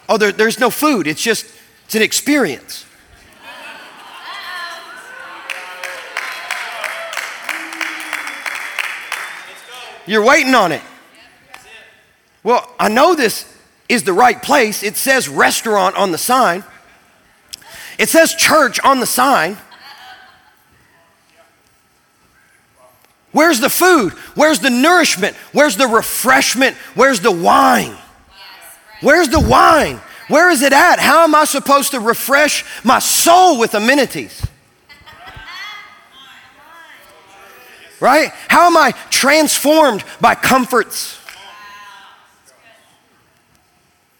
Oh, 0.08 0.16
there, 0.16 0.30
there's 0.30 0.60
no 0.60 0.70
food. 0.70 1.08
It's 1.08 1.22
just, 1.22 1.46
it's 1.86 1.96
an 1.96 2.02
experience. 2.02 2.86
You're 10.06 10.24
waiting 10.24 10.54
on 10.54 10.72
it. 10.72 10.82
Well, 12.42 12.70
I 12.78 12.88
know 12.88 13.14
this 13.14 13.50
is 13.88 14.02
the 14.02 14.12
right 14.12 14.40
place. 14.42 14.82
It 14.82 14.96
says 14.96 15.28
restaurant 15.28 15.96
on 15.96 16.12
the 16.12 16.18
sign, 16.18 16.64
it 17.98 18.08
says 18.08 18.34
church 18.34 18.80
on 18.84 19.00
the 19.00 19.06
sign. 19.06 19.56
Where's 23.32 23.58
the 23.58 23.68
food? 23.68 24.12
Where's 24.36 24.60
the 24.60 24.70
nourishment? 24.70 25.34
Where's 25.52 25.76
the 25.76 25.88
refreshment? 25.88 26.76
Where's 26.94 27.18
the 27.18 27.32
wine? 27.32 27.96
Where's 29.00 29.28
the 29.28 29.40
wine? 29.40 30.00
Where 30.28 30.50
is 30.50 30.62
it 30.62 30.72
at? 30.72 31.00
How 31.00 31.24
am 31.24 31.34
I 31.34 31.44
supposed 31.44 31.90
to 31.90 32.00
refresh 32.00 32.64
my 32.84 33.00
soul 33.00 33.58
with 33.58 33.74
amenities? 33.74 34.46
Right? 38.04 38.32
How 38.48 38.66
am 38.66 38.76
I 38.76 38.92
transformed 39.08 40.04
by 40.20 40.34
comforts? 40.34 41.18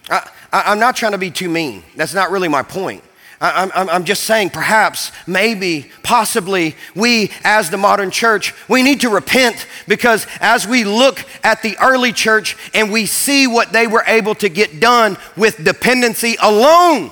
I, 0.08 0.22
am 0.50 0.78
not 0.78 0.96
trying 0.96 1.12
to 1.12 1.18
be 1.18 1.30
too 1.30 1.50
mean. 1.50 1.82
That's 1.94 2.14
not 2.14 2.30
really 2.30 2.48
my 2.48 2.62
point. 2.62 3.04
I, 3.42 3.70
I'm, 3.74 3.90
I'm 3.90 4.04
just 4.04 4.24
saying, 4.24 4.50
perhaps, 4.50 5.12
maybe, 5.26 5.90
possibly, 6.02 6.76
we 6.96 7.30
as 7.44 7.68
the 7.68 7.76
modern 7.76 8.10
church, 8.10 8.54
we 8.70 8.82
need 8.82 9.02
to 9.02 9.10
repent 9.10 9.66
because 9.86 10.26
as 10.40 10.66
we 10.66 10.84
look 10.84 11.22
at 11.42 11.60
the 11.60 11.76
early 11.78 12.14
church 12.14 12.56
and 12.72 12.90
we 12.90 13.04
see 13.04 13.46
what 13.46 13.74
they 13.74 13.86
were 13.86 14.04
able 14.06 14.34
to 14.36 14.48
get 14.48 14.80
done 14.80 15.18
with 15.36 15.62
dependency 15.62 16.36
alone, 16.40 17.10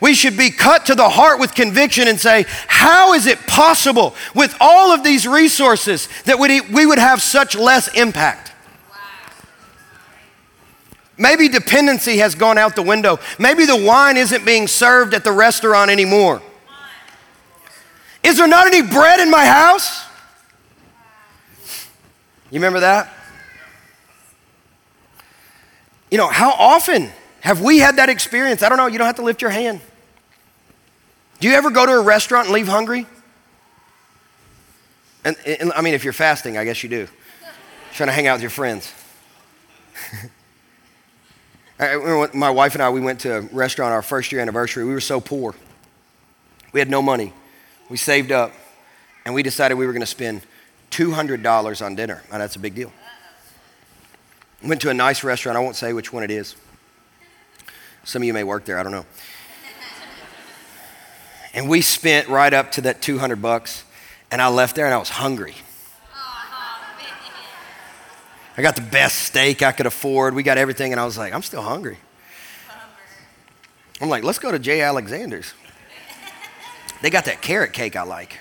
we 0.00 0.14
should 0.14 0.36
be 0.36 0.50
cut 0.50 0.86
to 0.86 0.94
the 0.94 1.08
heart 1.08 1.38
with 1.38 1.54
conviction 1.54 2.08
and 2.08 2.18
say, 2.18 2.46
How 2.66 3.12
is 3.12 3.26
it 3.26 3.38
possible 3.46 4.14
with 4.34 4.56
all 4.60 4.92
of 4.92 5.04
these 5.04 5.26
resources 5.26 6.08
that 6.24 6.38
we 6.38 6.86
would 6.86 6.98
have 6.98 7.20
such 7.20 7.54
less 7.54 7.88
impact? 7.94 8.52
Maybe 11.18 11.48
dependency 11.48 12.16
has 12.16 12.34
gone 12.34 12.56
out 12.56 12.74
the 12.74 12.82
window. 12.82 13.18
Maybe 13.38 13.66
the 13.66 13.76
wine 13.76 14.16
isn't 14.16 14.46
being 14.46 14.66
served 14.66 15.12
at 15.12 15.22
the 15.22 15.32
restaurant 15.32 15.90
anymore. 15.90 16.40
Is 18.22 18.38
there 18.38 18.48
not 18.48 18.66
any 18.66 18.80
bread 18.80 19.20
in 19.20 19.30
my 19.30 19.44
house? 19.44 20.02
You 22.50 22.54
remember 22.58 22.80
that? 22.80 23.12
You 26.10 26.16
know, 26.16 26.26
how 26.26 26.52
often 26.52 27.10
have 27.40 27.60
we 27.60 27.78
had 27.78 27.96
that 27.96 28.08
experience? 28.08 28.62
I 28.62 28.70
don't 28.70 28.78
know, 28.78 28.86
you 28.86 28.96
don't 28.96 29.06
have 29.06 29.16
to 29.16 29.22
lift 29.22 29.42
your 29.42 29.50
hand. 29.50 29.80
Do 31.40 31.48
you 31.48 31.54
ever 31.54 31.70
go 31.70 31.86
to 31.86 31.92
a 31.92 32.02
restaurant 32.02 32.46
and 32.46 32.54
leave 32.54 32.68
hungry? 32.68 33.06
And, 35.24 35.36
and 35.46 35.72
I 35.72 35.80
mean, 35.80 35.94
if 35.94 36.04
you're 36.04 36.12
fasting, 36.12 36.58
I 36.58 36.64
guess 36.64 36.82
you 36.82 36.88
do. 36.88 37.08
Trying 37.94 38.08
to 38.08 38.12
hang 38.12 38.26
out 38.26 38.34
with 38.34 38.42
your 38.42 38.50
friends. 38.50 38.92
I, 41.78 42.28
my 42.34 42.50
wife 42.50 42.74
and 42.74 42.82
I, 42.82 42.90
we 42.90 43.00
went 43.00 43.20
to 43.20 43.38
a 43.38 43.40
restaurant 43.40 43.92
our 43.92 44.02
first 44.02 44.32
year 44.32 44.42
anniversary. 44.42 44.84
We 44.84 44.92
were 44.92 45.00
so 45.00 45.18
poor. 45.18 45.54
We 46.72 46.80
had 46.80 46.90
no 46.90 47.00
money. 47.00 47.32
We 47.88 47.96
saved 47.96 48.32
up, 48.32 48.52
and 49.24 49.34
we 49.34 49.42
decided 49.42 49.76
we 49.76 49.86
were 49.86 49.92
going 49.92 50.00
to 50.02 50.06
spend 50.06 50.42
$200 50.90 51.84
on 51.84 51.94
dinner. 51.94 52.22
Now, 52.30 52.38
that's 52.38 52.56
a 52.56 52.60
big 52.60 52.74
deal. 52.74 52.92
We 54.62 54.68
went 54.68 54.82
to 54.82 54.90
a 54.90 54.94
nice 54.94 55.24
restaurant. 55.24 55.56
I 55.56 55.60
won't 55.60 55.76
say 55.76 55.94
which 55.94 56.12
one 56.12 56.22
it 56.22 56.30
is. 56.30 56.54
Some 58.04 58.22
of 58.22 58.26
you 58.26 58.34
may 58.34 58.44
work 58.44 58.66
there, 58.66 58.78
I 58.78 58.82
don't 58.82 58.92
know. 58.92 59.06
And 61.52 61.68
we 61.68 61.80
spent 61.80 62.28
right 62.28 62.52
up 62.52 62.72
to 62.72 62.82
that 62.82 63.02
200 63.02 63.42
bucks, 63.42 63.84
and 64.30 64.40
I 64.40 64.48
left 64.48 64.76
there 64.76 64.86
and 64.86 64.94
I 64.94 64.98
was 64.98 65.08
hungry. 65.08 65.54
I 68.56 68.62
got 68.62 68.76
the 68.76 68.82
best 68.82 69.18
steak 69.18 69.62
I 69.62 69.72
could 69.72 69.86
afford. 69.86 70.34
We 70.34 70.42
got 70.42 70.58
everything, 70.58 70.92
and 70.92 71.00
I 71.00 71.04
was 71.04 71.16
like, 71.16 71.32
I'm 71.32 71.42
still 71.42 71.62
hungry. 71.62 71.96
I'm 74.00 74.08
like, 74.08 74.22
let's 74.24 74.38
go 74.38 74.50
to 74.50 74.58
J. 74.58 74.82
Alexander's. 74.82 75.54
They 77.02 77.10
got 77.10 77.24
that 77.26 77.40
carrot 77.40 77.72
cake 77.72 77.96
I 77.96 78.02
like. 78.02 78.38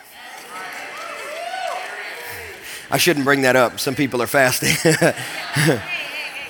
I 2.91 2.97
shouldn't 2.97 3.25
bring 3.25 3.43
that 3.43 3.55
up. 3.55 3.79
Some 3.79 3.95
people 3.95 4.21
are 4.21 4.27
fasting. 4.27 4.75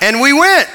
and 0.01 0.21
we 0.21 0.33
went. 0.33 0.69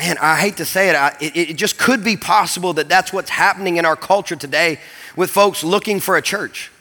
Man, 0.00 0.16
I 0.18 0.40
hate 0.40 0.56
to 0.56 0.64
say 0.64 0.88
it, 0.88 0.96
I, 0.96 1.14
it, 1.20 1.36
it 1.36 1.56
just 1.58 1.76
could 1.76 2.02
be 2.02 2.16
possible 2.16 2.72
that 2.72 2.88
that's 2.88 3.12
what's 3.12 3.28
happening 3.28 3.76
in 3.76 3.84
our 3.84 3.96
culture 3.96 4.34
today 4.34 4.80
with 5.14 5.28
folks 5.30 5.62
looking 5.62 6.00
for 6.00 6.16
a 6.16 6.22
church. 6.22 6.72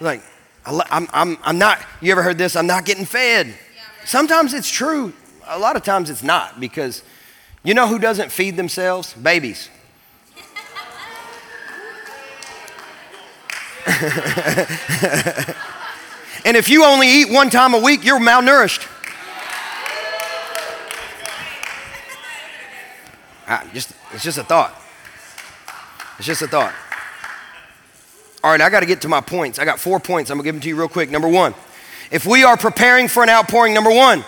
Like, 0.00 0.22
I'm, 0.64 1.06
I'm, 1.12 1.36
I'm 1.42 1.58
not, 1.58 1.78
you 2.00 2.12
ever 2.12 2.22
heard 2.22 2.38
this? 2.38 2.56
I'm 2.56 2.66
not 2.66 2.86
getting 2.86 3.04
fed. 3.04 3.54
Sometimes 4.06 4.54
it's 4.54 4.70
true. 4.70 5.12
A 5.48 5.58
lot 5.58 5.76
of 5.76 5.82
times 5.82 6.08
it's 6.08 6.22
not 6.22 6.58
because 6.58 7.02
you 7.62 7.74
know 7.74 7.86
who 7.86 7.98
doesn't 7.98 8.32
feed 8.32 8.56
themselves? 8.56 9.12
Babies. 9.12 9.68
and 16.46 16.56
if 16.56 16.70
you 16.70 16.86
only 16.86 17.06
eat 17.06 17.30
one 17.30 17.50
time 17.50 17.74
a 17.74 17.78
week, 17.78 18.02
you're 18.02 18.18
malnourished. 18.18 18.95
Just, 23.72 23.92
it's 24.12 24.24
just 24.24 24.38
a 24.38 24.44
thought. 24.44 24.74
It's 26.18 26.26
just 26.26 26.42
a 26.42 26.48
thought. 26.48 26.74
All 28.42 28.50
right, 28.50 28.60
I 28.60 28.70
got 28.70 28.80
to 28.80 28.86
get 28.86 29.00
to 29.02 29.08
my 29.08 29.20
points. 29.20 29.58
I 29.58 29.64
got 29.64 29.78
four 29.78 30.00
points. 30.00 30.30
I'm 30.30 30.36
going 30.36 30.44
to 30.44 30.48
give 30.48 30.54
them 30.54 30.62
to 30.62 30.68
you 30.68 30.76
real 30.76 30.88
quick. 30.88 31.10
Number 31.10 31.28
one, 31.28 31.54
if 32.10 32.26
we 32.26 32.44
are 32.44 32.56
preparing 32.56 33.08
for 33.08 33.22
an 33.22 33.28
outpouring, 33.28 33.74
number 33.74 33.90
one, 33.90 34.24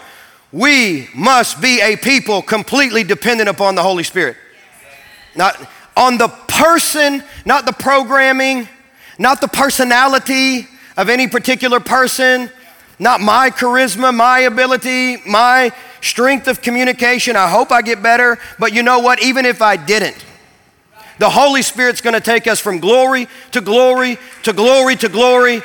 we 0.53 1.09
must 1.15 1.61
be 1.61 1.81
a 1.81 1.97
people 1.97 2.43
completely 2.43 3.05
dependent 3.05 3.49
upon 3.49 3.75
the 3.75 3.83
Holy 3.83 4.03
Spirit. 4.03 4.37
Not 5.37 5.57
on 5.97 6.19
the 6.19 6.29
person, 6.29 7.23
not 7.45 7.67
the 7.67 7.73
programming, 7.73 8.69
not 9.19 9.41
the 9.41 9.49
personality 9.49 10.67
of 10.97 11.09
any 11.09 11.29
particular 11.29 11.81
person, 11.81 12.51
not 12.99 13.21
my 13.21 13.51
charisma, 13.51 14.15
my 14.15 14.41
ability, 14.41 15.19
my 15.27 15.73
strength 16.01 16.49
of 16.49 16.63
communication. 16.63 17.37
I 17.37 17.49
hope 17.49 17.71
I 17.71 17.83
get 17.83 18.03
better, 18.03 18.39
but 18.59 18.73
you 18.73 18.83
know 18.83 18.99
what? 18.99 19.23
Even 19.23 19.47
if 19.47 19.63
I 19.63 19.77
didn't, 19.77 20.25
the 21.19 21.31
Holy 21.31 21.63
Spirit's 21.63 22.01
going 22.01 22.15
to 22.15 22.21
take 22.21 22.47
us 22.47 22.61
from 22.61 22.79
glory 22.79 23.29
to 23.53 23.61
glory 23.61 24.19
to 24.45 24.53
glory 24.53 24.97
to 24.97 25.09
glory. 25.09 25.63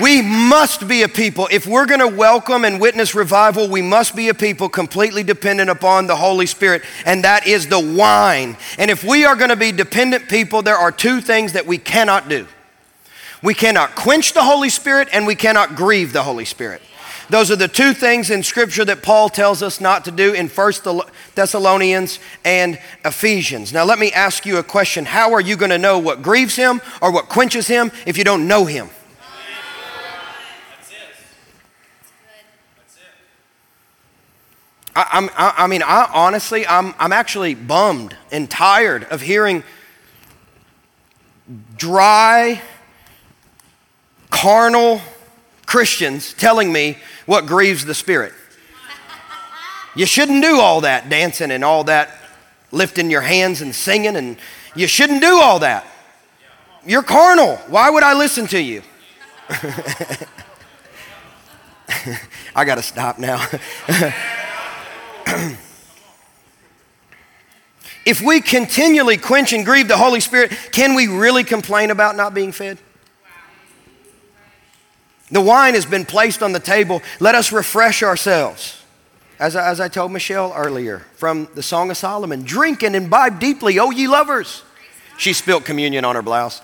We 0.00 0.22
must 0.22 0.86
be 0.86 1.02
a 1.02 1.08
people. 1.08 1.48
If 1.50 1.66
we're 1.66 1.86
going 1.86 2.00
to 2.00 2.16
welcome 2.16 2.64
and 2.64 2.80
witness 2.80 3.12
revival, 3.16 3.68
we 3.68 3.82
must 3.82 4.14
be 4.14 4.28
a 4.28 4.34
people 4.34 4.68
completely 4.68 5.24
dependent 5.24 5.68
upon 5.68 6.06
the 6.06 6.14
Holy 6.14 6.46
Spirit, 6.46 6.82
and 7.04 7.24
that 7.24 7.48
is 7.48 7.66
the 7.66 7.80
wine. 7.80 8.56
And 8.78 8.88
if 8.88 9.02
we 9.02 9.24
are 9.24 9.34
going 9.34 9.50
to 9.50 9.56
be 9.56 9.72
dependent 9.72 10.28
people, 10.28 10.62
there 10.62 10.76
are 10.76 10.92
two 10.92 11.20
things 11.20 11.54
that 11.54 11.66
we 11.66 11.76
cannot 11.76 12.28
do 12.28 12.46
we 13.42 13.54
cannot 13.54 13.94
quench 13.94 14.32
the 14.32 14.44
Holy 14.44 14.68
Spirit, 14.68 15.08
and 15.12 15.26
we 15.26 15.34
cannot 15.34 15.76
grieve 15.76 16.12
the 16.12 16.22
Holy 16.22 16.44
Spirit. 16.44 16.82
Those 17.30 17.50
are 17.52 17.56
the 17.56 17.68
two 17.68 17.94
things 17.94 18.28
in 18.28 18.42
Scripture 18.42 18.84
that 18.84 19.04
Paul 19.04 19.28
tells 19.28 19.62
us 19.62 19.80
not 19.80 20.04
to 20.06 20.10
do 20.10 20.32
in 20.32 20.48
First 20.48 20.86
Thessalonians 21.36 22.18
and 22.44 22.76
Ephesians. 23.04 23.72
Now, 23.72 23.84
let 23.84 24.00
me 24.00 24.12
ask 24.12 24.44
you 24.44 24.58
a 24.58 24.64
question 24.64 25.04
How 25.04 25.32
are 25.32 25.40
you 25.40 25.56
going 25.56 25.70
to 25.70 25.78
know 25.78 25.98
what 26.00 26.22
grieves 26.22 26.56
him 26.56 26.80
or 27.00 27.12
what 27.12 27.28
quenches 27.28 27.68
him 27.68 27.92
if 28.04 28.18
you 28.18 28.24
don't 28.24 28.48
know 28.48 28.64
him? 28.64 28.90
That's 30.76 30.90
it. 30.90 30.96
That's 32.00 32.10
good. 32.10 32.46
That's 32.76 32.96
it. 32.96 33.02
I, 34.96 35.28
I, 35.36 35.64
I, 35.64 35.66
mean, 35.68 35.84
I 35.84 36.10
honestly, 36.12 36.66
I'm, 36.66 36.94
I'm 36.98 37.12
actually 37.12 37.54
bummed 37.54 38.16
and 38.32 38.50
tired 38.50 39.04
of 39.04 39.20
hearing 39.20 39.62
dry, 41.76 42.60
carnal 44.40 45.02
Christians 45.66 46.32
telling 46.32 46.72
me 46.72 46.96
what 47.26 47.44
grieves 47.44 47.84
the 47.84 47.92
Spirit. 47.94 48.32
You 49.94 50.06
shouldn't 50.06 50.42
do 50.42 50.58
all 50.58 50.80
that 50.80 51.10
dancing 51.10 51.50
and 51.50 51.62
all 51.62 51.84
that 51.84 52.16
lifting 52.72 53.10
your 53.10 53.20
hands 53.20 53.60
and 53.60 53.74
singing, 53.74 54.16
and 54.16 54.38
you 54.74 54.86
shouldn't 54.86 55.20
do 55.20 55.38
all 55.42 55.58
that. 55.58 55.86
You're 56.86 57.02
carnal. 57.02 57.56
Why 57.68 57.90
would 57.90 58.02
I 58.02 58.14
listen 58.14 58.46
to 58.46 58.58
you? 58.58 58.80
I 62.56 62.64
got 62.64 62.76
to 62.76 62.82
stop 62.82 63.18
now. 63.18 63.46
if 68.06 68.22
we 68.22 68.40
continually 68.40 69.18
quench 69.18 69.52
and 69.52 69.66
grieve 69.66 69.88
the 69.88 69.98
Holy 69.98 70.20
Spirit, 70.20 70.50
can 70.72 70.94
we 70.94 71.08
really 71.08 71.44
complain 71.44 71.90
about 71.90 72.16
not 72.16 72.32
being 72.32 72.52
fed? 72.52 72.78
The 75.30 75.40
wine 75.40 75.74
has 75.74 75.86
been 75.86 76.04
placed 76.04 76.42
on 76.42 76.52
the 76.52 76.60
table. 76.60 77.02
Let 77.20 77.34
us 77.34 77.52
refresh 77.52 78.02
ourselves. 78.02 78.82
As 79.38 79.56
I, 79.56 79.70
as 79.70 79.80
I 79.80 79.88
told 79.88 80.12
Michelle 80.12 80.52
earlier 80.54 81.00
from 81.14 81.48
the 81.54 81.62
Song 81.62 81.90
of 81.90 81.96
Solomon 81.96 82.42
drink 82.42 82.82
and 82.82 82.94
imbibe 82.94 83.40
deeply, 83.40 83.78
O 83.78 83.90
ye 83.90 84.06
lovers. 84.06 84.62
She 85.16 85.32
spilt 85.32 85.64
communion 85.64 86.04
on 86.04 86.14
her 86.14 86.22
blouse. 86.22 86.60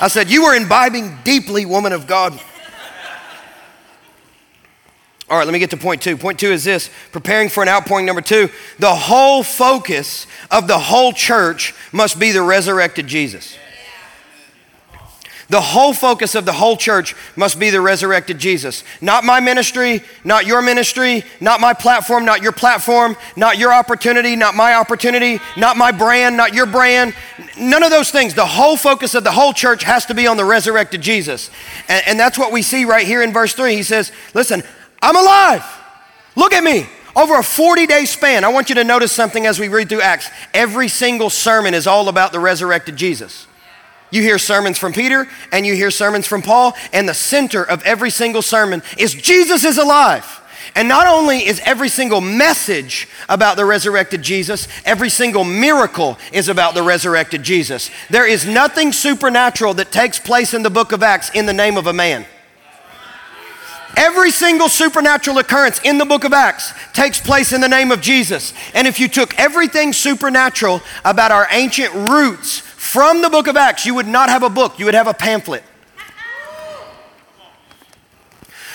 I 0.00 0.08
said, 0.08 0.30
You 0.30 0.44
were 0.44 0.54
imbibing 0.54 1.18
deeply, 1.22 1.66
woman 1.66 1.92
of 1.92 2.06
God. 2.06 2.40
All 5.30 5.38
right, 5.38 5.46
let 5.46 5.52
me 5.52 5.58
get 5.58 5.70
to 5.70 5.76
point 5.76 6.02
two. 6.02 6.16
Point 6.16 6.38
two 6.38 6.52
is 6.52 6.64
this 6.64 6.90
preparing 7.10 7.48
for 7.48 7.62
an 7.62 7.68
outpouring. 7.68 8.04
Number 8.04 8.20
two, 8.20 8.50
the 8.78 8.94
whole 8.94 9.42
focus 9.42 10.26
of 10.50 10.66
the 10.66 10.78
whole 10.78 11.12
church 11.12 11.74
must 11.92 12.18
be 12.18 12.30
the 12.30 12.42
resurrected 12.42 13.06
Jesus. 13.06 13.56
The 15.48 15.60
whole 15.60 15.92
focus 15.92 16.34
of 16.34 16.46
the 16.46 16.52
whole 16.52 16.76
church 16.76 17.14
must 17.36 17.58
be 17.60 17.70
the 17.70 17.80
resurrected 17.80 18.38
Jesus. 18.38 18.82
Not 19.00 19.24
my 19.24 19.40
ministry, 19.40 20.02
not 20.24 20.46
your 20.46 20.62
ministry, 20.62 21.22
not 21.40 21.60
my 21.60 21.74
platform, 21.74 22.24
not 22.24 22.42
your 22.42 22.52
platform, 22.52 23.16
not 23.36 23.58
your 23.58 23.72
opportunity, 23.72 24.36
not 24.36 24.54
my 24.54 24.74
opportunity, 24.74 25.40
not 25.56 25.76
my 25.76 25.92
brand, 25.92 26.36
not 26.36 26.54
your 26.54 26.66
brand. 26.66 27.14
None 27.58 27.82
of 27.82 27.90
those 27.90 28.10
things. 28.10 28.34
The 28.34 28.46
whole 28.46 28.76
focus 28.76 29.14
of 29.14 29.24
the 29.24 29.32
whole 29.32 29.52
church 29.52 29.84
has 29.84 30.06
to 30.06 30.14
be 30.14 30.26
on 30.26 30.36
the 30.36 30.44
resurrected 30.44 31.02
Jesus. 31.02 31.50
And, 31.88 32.02
and 32.06 32.20
that's 32.20 32.38
what 32.38 32.52
we 32.52 32.62
see 32.62 32.84
right 32.86 33.06
here 33.06 33.22
in 33.22 33.32
verse 33.32 33.54
3. 33.54 33.74
He 33.74 33.82
says, 33.82 34.12
Listen, 34.32 34.62
I'm 35.02 35.16
alive. 35.16 35.64
Look 36.36 36.52
at 36.52 36.64
me. 36.64 36.86
Over 37.16 37.38
a 37.38 37.44
40 37.44 37.86
day 37.86 38.06
span, 38.06 38.44
I 38.44 38.48
want 38.48 38.70
you 38.70 38.74
to 38.76 38.84
notice 38.84 39.12
something 39.12 39.46
as 39.46 39.60
we 39.60 39.68
read 39.68 39.88
through 39.88 40.00
Acts. 40.00 40.30
Every 40.52 40.88
single 40.88 41.30
sermon 41.30 41.74
is 41.74 41.86
all 41.86 42.08
about 42.08 42.32
the 42.32 42.40
resurrected 42.40 42.96
Jesus. 42.96 43.46
You 44.14 44.22
hear 44.22 44.38
sermons 44.38 44.78
from 44.78 44.92
Peter 44.92 45.26
and 45.50 45.66
you 45.66 45.74
hear 45.74 45.90
sermons 45.90 46.24
from 46.24 46.40
Paul, 46.40 46.76
and 46.92 47.08
the 47.08 47.14
center 47.14 47.64
of 47.64 47.82
every 47.82 48.10
single 48.10 48.42
sermon 48.42 48.80
is 48.96 49.12
Jesus 49.12 49.64
is 49.64 49.76
alive. 49.76 50.40
And 50.76 50.86
not 50.86 51.08
only 51.08 51.44
is 51.44 51.60
every 51.64 51.88
single 51.88 52.20
message 52.20 53.08
about 53.28 53.56
the 53.56 53.64
resurrected 53.64 54.22
Jesus, 54.22 54.68
every 54.84 55.10
single 55.10 55.42
miracle 55.42 56.16
is 56.32 56.48
about 56.48 56.74
the 56.74 56.82
resurrected 56.84 57.42
Jesus. 57.42 57.90
There 58.08 58.24
is 58.24 58.46
nothing 58.46 58.92
supernatural 58.92 59.74
that 59.74 59.90
takes 59.90 60.20
place 60.20 60.54
in 60.54 60.62
the 60.62 60.70
book 60.70 60.92
of 60.92 61.02
Acts 61.02 61.30
in 61.30 61.46
the 61.46 61.52
name 61.52 61.76
of 61.76 61.88
a 61.88 61.92
man. 61.92 62.24
Every 63.96 64.30
single 64.30 64.68
supernatural 64.68 65.38
occurrence 65.38 65.80
in 65.82 65.98
the 65.98 66.04
book 66.04 66.22
of 66.22 66.32
Acts 66.32 66.72
takes 66.92 67.20
place 67.20 67.52
in 67.52 67.60
the 67.60 67.68
name 67.68 67.90
of 67.90 68.00
Jesus. 68.00 68.54
And 68.74 68.86
if 68.86 69.00
you 69.00 69.08
took 69.08 69.36
everything 69.40 69.92
supernatural 69.92 70.82
about 71.04 71.32
our 71.32 71.48
ancient 71.50 71.92
roots 71.94 72.62
from 72.94 73.22
the 73.22 73.28
book 73.28 73.48
of 73.48 73.56
Acts, 73.56 73.84
you 73.84 73.92
would 73.96 74.06
not 74.06 74.28
have 74.28 74.44
a 74.44 74.48
book, 74.48 74.78
you 74.78 74.84
would 74.84 74.94
have 74.94 75.08
a 75.08 75.12
pamphlet. 75.12 75.64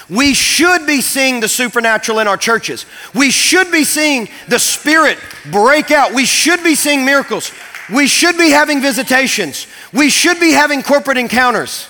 We 0.09 0.33
should 0.33 0.85
be 0.85 0.99
seeing 0.99 1.39
the 1.39 1.47
supernatural 1.47 2.19
in 2.19 2.27
our 2.27 2.35
churches. 2.35 2.85
We 3.15 3.31
should 3.31 3.71
be 3.71 3.85
seeing 3.85 4.27
the 4.49 4.59
Spirit 4.59 5.19
break 5.49 5.91
out. 5.91 6.13
We 6.13 6.25
should 6.25 6.65
be 6.65 6.75
seeing 6.75 7.05
miracles. 7.05 7.53
We 7.89 8.07
should 8.07 8.37
be 8.37 8.49
having 8.49 8.81
visitations. 8.81 9.67
We 9.93 10.09
should 10.09 10.37
be 10.41 10.51
having 10.51 10.83
corporate 10.83 11.17
encounters. 11.17 11.87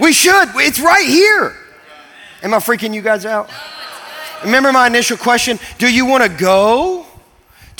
We 0.00 0.12
should. 0.12 0.48
It's 0.56 0.80
right 0.80 1.06
here. 1.06 1.54
Am 2.42 2.52
I 2.52 2.56
freaking 2.56 2.92
you 2.92 3.02
guys 3.02 3.24
out? 3.24 3.48
Remember 4.42 4.72
my 4.72 4.88
initial 4.88 5.16
question 5.16 5.60
do 5.78 5.88
you 5.88 6.04
want 6.04 6.24
to 6.24 6.28
go? 6.28 7.06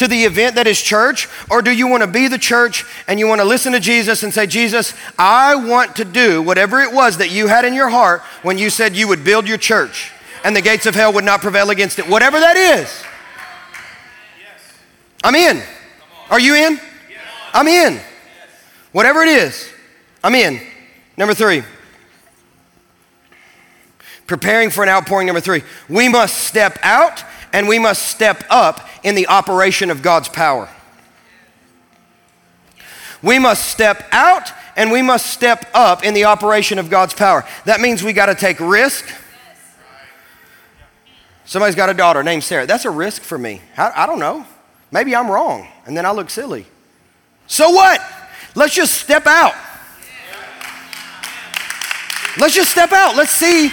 To 0.00 0.08
the 0.08 0.24
event 0.24 0.54
that 0.54 0.66
is 0.66 0.80
church? 0.80 1.28
Or 1.50 1.60
do 1.60 1.70
you 1.70 1.86
want 1.86 2.02
to 2.02 2.06
be 2.06 2.26
the 2.26 2.38
church 2.38 2.86
and 3.06 3.20
you 3.20 3.26
want 3.26 3.42
to 3.42 3.46
listen 3.46 3.74
to 3.74 3.80
Jesus 3.80 4.22
and 4.22 4.32
say, 4.32 4.46
Jesus, 4.46 4.94
I 5.18 5.54
want 5.54 5.96
to 5.96 6.06
do 6.06 6.40
whatever 6.40 6.80
it 6.80 6.90
was 6.90 7.18
that 7.18 7.30
you 7.30 7.48
had 7.48 7.66
in 7.66 7.74
your 7.74 7.90
heart 7.90 8.22
when 8.42 8.56
you 8.56 8.70
said 8.70 8.96
you 8.96 9.08
would 9.08 9.24
build 9.24 9.46
your 9.46 9.58
church 9.58 10.10
and 10.42 10.56
the 10.56 10.62
gates 10.62 10.86
of 10.86 10.94
hell 10.94 11.12
would 11.12 11.24
not 11.24 11.42
prevail 11.42 11.68
against 11.68 11.98
it? 11.98 12.08
Whatever 12.08 12.40
that 12.40 12.56
is. 12.56 13.04
I'm 15.22 15.34
in. 15.34 15.62
Are 16.30 16.40
you 16.40 16.54
in? 16.54 16.80
I'm 17.52 17.68
in. 17.68 18.00
Whatever 18.92 19.20
it 19.20 19.28
is, 19.28 19.70
I'm 20.24 20.34
in. 20.34 20.62
Number 21.18 21.34
three, 21.34 21.62
preparing 24.26 24.70
for 24.70 24.82
an 24.82 24.88
outpouring. 24.88 25.26
Number 25.26 25.40
three, 25.40 25.62
we 25.90 26.08
must 26.08 26.38
step 26.38 26.78
out 26.82 27.22
and 27.52 27.68
we 27.68 27.78
must 27.78 28.02
step 28.02 28.44
up 28.50 28.88
in 29.02 29.14
the 29.14 29.26
operation 29.28 29.90
of 29.90 30.02
God's 30.02 30.28
power. 30.28 30.68
We 33.22 33.38
must 33.38 33.68
step 33.68 34.06
out 34.12 34.52
and 34.76 34.90
we 34.90 35.02
must 35.02 35.26
step 35.26 35.66
up 35.74 36.04
in 36.04 36.14
the 36.14 36.24
operation 36.24 36.78
of 36.78 36.88
God's 36.90 37.14
power. 37.14 37.44
That 37.64 37.80
means 37.80 38.02
we 38.02 38.12
got 38.12 38.26
to 38.26 38.34
take 38.34 38.58
risk. 38.60 39.06
Somebody's 41.44 41.74
got 41.74 41.90
a 41.90 41.94
daughter 41.94 42.22
named 42.22 42.44
Sarah. 42.44 42.66
That's 42.66 42.84
a 42.84 42.90
risk 42.90 43.22
for 43.22 43.36
me. 43.36 43.60
I, 43.76 43.92
I 44.04 44.06
don't 44.06 44.20
know. 44.20 44.46
Maybe 44.92 45.14
I'm 45.14 45.30
wrong, 45.30 45.68
and 45.86 45.96
then 45.96 46.06
I 46.06 46.12
look 46.12 46.30
silly. 46.30 46.66
So 47.46 47.70
what? 47.70 48.00
Let's 48.54 48.74
just 48.74 48.94
step 48.94 49.26
out. 49.26 49.54
Let's 52.38 52.54
just 52.54 52.70
step 52.70 52.92
out. 52.92 53.16
Let's 53.16 53.32
see 53.32 53.70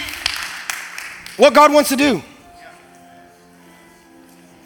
what 1.36 1.54
God 1.54 1.72
wants 1.72 1.90
to 1.90 1.96
do. 1.96 2.22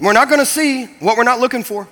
We're 0.01 0.13
not 0.13 0.29
going 0.29 0.41
to 0.41 0.47
see 0.47 0.87
what 1.01 1.17
we're 1.17 1.25
not 1.25 1.41
looking 1.41 1.63
for. 1.63 1.87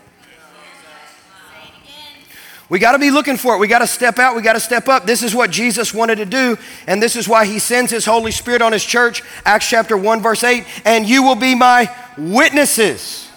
We 2.71 2.79
got 2.79 2.93
to 2.93 3.01
be 3.01 3.11
looking 3.11 3.37
for 3.37 3.57
it. 3.57 3.59
We 3.59 3.67
got 3.67 3.81
to 3.81 3.87
step 3.87 4.21
out. 4.21 4.37
We 4.37 4.43
got 4.43 4.53
to 4.53 4.61
step 4.61 4.89
up. 4.89 5.05
This 5.05 5.25
is 5.25 5.35
what 5.35 5.51
Jesus 5.51 5.93
wanted 5.93 6.17
to 6.17 6.25
do, 6.25 6.57
and 6.87 7.03
this 7.03 7.17
is 7.17 7.29
why 7.29 7.45
he 7.45 7.59
sends 7.59 7.91
his 7.91 8.05
Holy 8.07 8.31
Spirit 8.31 8.63
on 8.63 8.73
his 8.73 8.85
church. 8.85 9.25
Acts 9.45 9.69
chapter 9.69 9.97
1, 9.97 10.23
verse 10.23 10.45
8. 10.45 10.65
And 10.85 11.09
you 11.09 11.25
will 11.25 11.35
be 11.35 11.57
my 11.57 11.93
witnesses. 12.17 13.29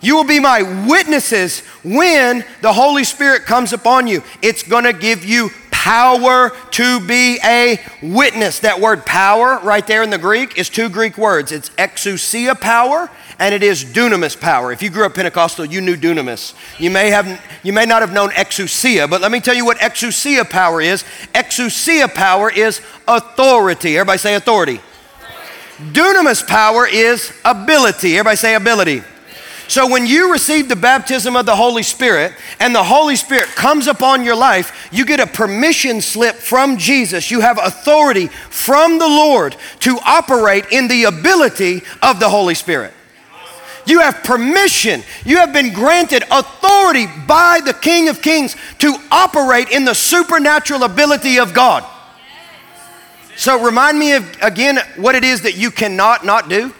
You 0.00 0.14
will 0.14 0.24
be 0.24 0.38
my 0.38 0.62
witnesses 0.88 1.60
when 1.82 2.44
the 2.62 2.72
Holy 2.72 3.02
Spirit 3.02 3.44
comes 3.44 3.72
upon 3.72 4.06
you. 4.06 4.22
It's 4.40 4.62
going 4.62 4.84
to 4.84 4.92
give 4.92 5.24
you 5.24 5.50
power 5.76 6.50
to 6.70 7.00
be 7.06 7.38
a 7.44 7.78
witness. 8.02 8.60
That 8.60 8.80
word 8.80 9.04
power 9.04 9.60
right 9.62 9.86
there 9.86 10.02
in 10.02 10.08
the 10.08 10.18
Greek 10.18 10.58
is 10.58 10.70
two 10.70 10.88
Greek 10.88 11.18
words. 11.18 11.52
It's 11.52 11.68
exousia 11.70 12.58
power 12.58 13.10
and 13.38 13.54
it 13.54 13.62
is 13.62 13.84
dunamis 13.84 14.40
power. 14.40 14.72
If 14.72 14.82
you 14.82 14.88
grew 14.88 15.04
up 15.04 15.14
Pentecostal, 15.14 15.66
you 15.66 15.82
knew 15.82 15.94
dunamis. 15.94 16.54
You 16.80 16.90
may, 16.90 17.10
have, 17.10 17.40
you 17.62 17.74
may 17.74 17.84
not 17.84 18.00
have 18.00 18.12
known 18.12 18.30
exousia, 18.30 19.08
but 19.08 19.20
let 19.20 19.30
me 19.30 19.38
tell 19.38 19.54
you 19.54 19.66
what 19.66 19.76
exousia 19.76 20.48
power 20.48 20.80
is. 20.80 21.04
Exousia 21.34 22.12
power 22.12 22.50
is 22.50 22.80
authority. 23.06 23.98
Everybody 23.98 24.18
say 24.18 24.34
authority. 24.34 24.80
Dunamis 25.76 26.44
power 26.48 26.88
is 26.88 27.32
ability. 27.44 28.16
Everybody 28.16 28.36
say 28.36 28.54
ability. 28.54 29.02
So 29.68 29.88
when 29.88 30.06
you 30.06 30.32
receive 30.32 30.68
the 30.68 30.76
baptism 30.76 31.34
of 31.34 31.44
the 31.44 31.56
Holy 31.56 31.82
Spirit 31.82 32.32
and 32.60 32.74
the 32.74 32.84
Holy 32.84 33.16
Spirit 33.16 33.46
comes 33.48 33.88
upon 33.88 34.24
your 34.24 34.36
life, 34.36 34.88
you 34.92 35.04
get 35.04 35.18
a 35.18 35.26
permission 35.26 36.00
slip 36.00 36.36
from 36.36 36.76
Jesus. 36.76 37.30
You 37.30 37.40
have 37.40 37.58
authority 37.58 38.28
from 38.28 38.98
the 38.98 39.08
Lord 39.08 39.56
to 39.80 39.98
operate 40.04 40.66
in 40.70 40.86
the 40.86 41.04
ability 41.04 41.82
of 42.00 42.20
the 42.20 42.28
Holy 42.28 42.54
Spirit. 42.54 42.92
You 43.86 44.00
have 44.00 44.24
permission. 44.24 45.02
You 45.24 45.38
have 45.38 45.52
been 45.52 45.72
granted 45.72 46.24
authority 46.30 47.06
by 47.26 47.60
the 47.64 47.72
King 47.74 48.08
of 48.08 48.20
Kings 48.20 48.56
to 48.78 48.96
operate 49.10 49.70
in 49.70 49.84
the 49.84 49.94
supernatural 49.94 50.82
ability 50.82 51.38
of 51.38 51.54
God. 51.54 51.84
So 53.36 53.62
remind 53.62 53.98
me 53.98 54.14
of, 54.14 54.42
again 54.42 54.78
what 54.96 55.14
it 55.14 55.22
is 55.22 55.42
that 55.42 55.56
you 55.56 55.70
cannot 55.70 56.24
not 56.24 56.48
do. 56.48 56.72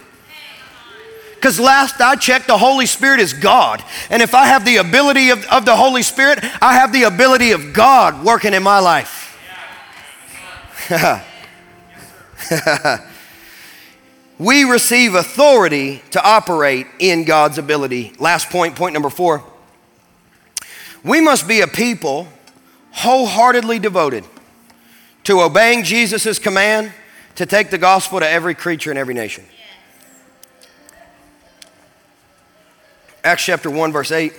Because 1.37 1.59
last 1.59 2.01
I 2.01 2.15
checked, 2.15 2.47
the 2.47 2.57
Holy 2.57 2.87
Spirit 2.87 3.19
is 3.19 3.31
God. 3.31 3.83
And 4.09 4.23
if 4.23 4.33
I 4.33 4.47
have 4.47 4.65
the 4.65 4.77
ability 4.77 5.29
of, 5.29 5.45
of 5.45 5.65
the 5.65 5.75
Holy 5.75 6.01
Spirit, 6.01 6.39
I 6.61 6.73
have 6.73 6.91
the 6.91 7.03
ability 7.03 7.51
of 7.51 7.73
God 7.73 8.25
working 8.25 8.55
in 8.55 8.63
my 8.63 8.79
life. 8.79 9.37
we 14.39 14.63
receive 14.63 15.13
authority 15.13 16.01
to 16.11 16.23
operate 16.23 16.87
in 16.97 17.23
God's 17.23 17.59
ability. 17.59 18.13
Last 18.19 18.49
point, 18.49 18.75
point 18.75 18.93
number 18.93 19.11
four. 19.11 19.43
We 21.03 21.21
must 21.21 21.47
be 21.47 21.61
a 21.61 21.67
people 21.67 22.27
wholeheartedly 22.93 23.77
devoted 23.77 24.25
to 25.25 25.41
obeying 25.41 25.83
Jesus' 25.83 26.39
command 26.39 26.93
to 27.35 27.45
take 27.45 27.69
the 27.69 27.77
gospel 27.77 28.19
to 28.19 28.27
every 28.27 28.55
creature 28.55 28.89
in 28.89 28.97
every 28.97 29.13
nation. 29.13 29.45
Acts 33.23 33.45
chapter 33.45 33.69
1, 33.69 33.91
verse 33.91 34.11
8 34.11 34.33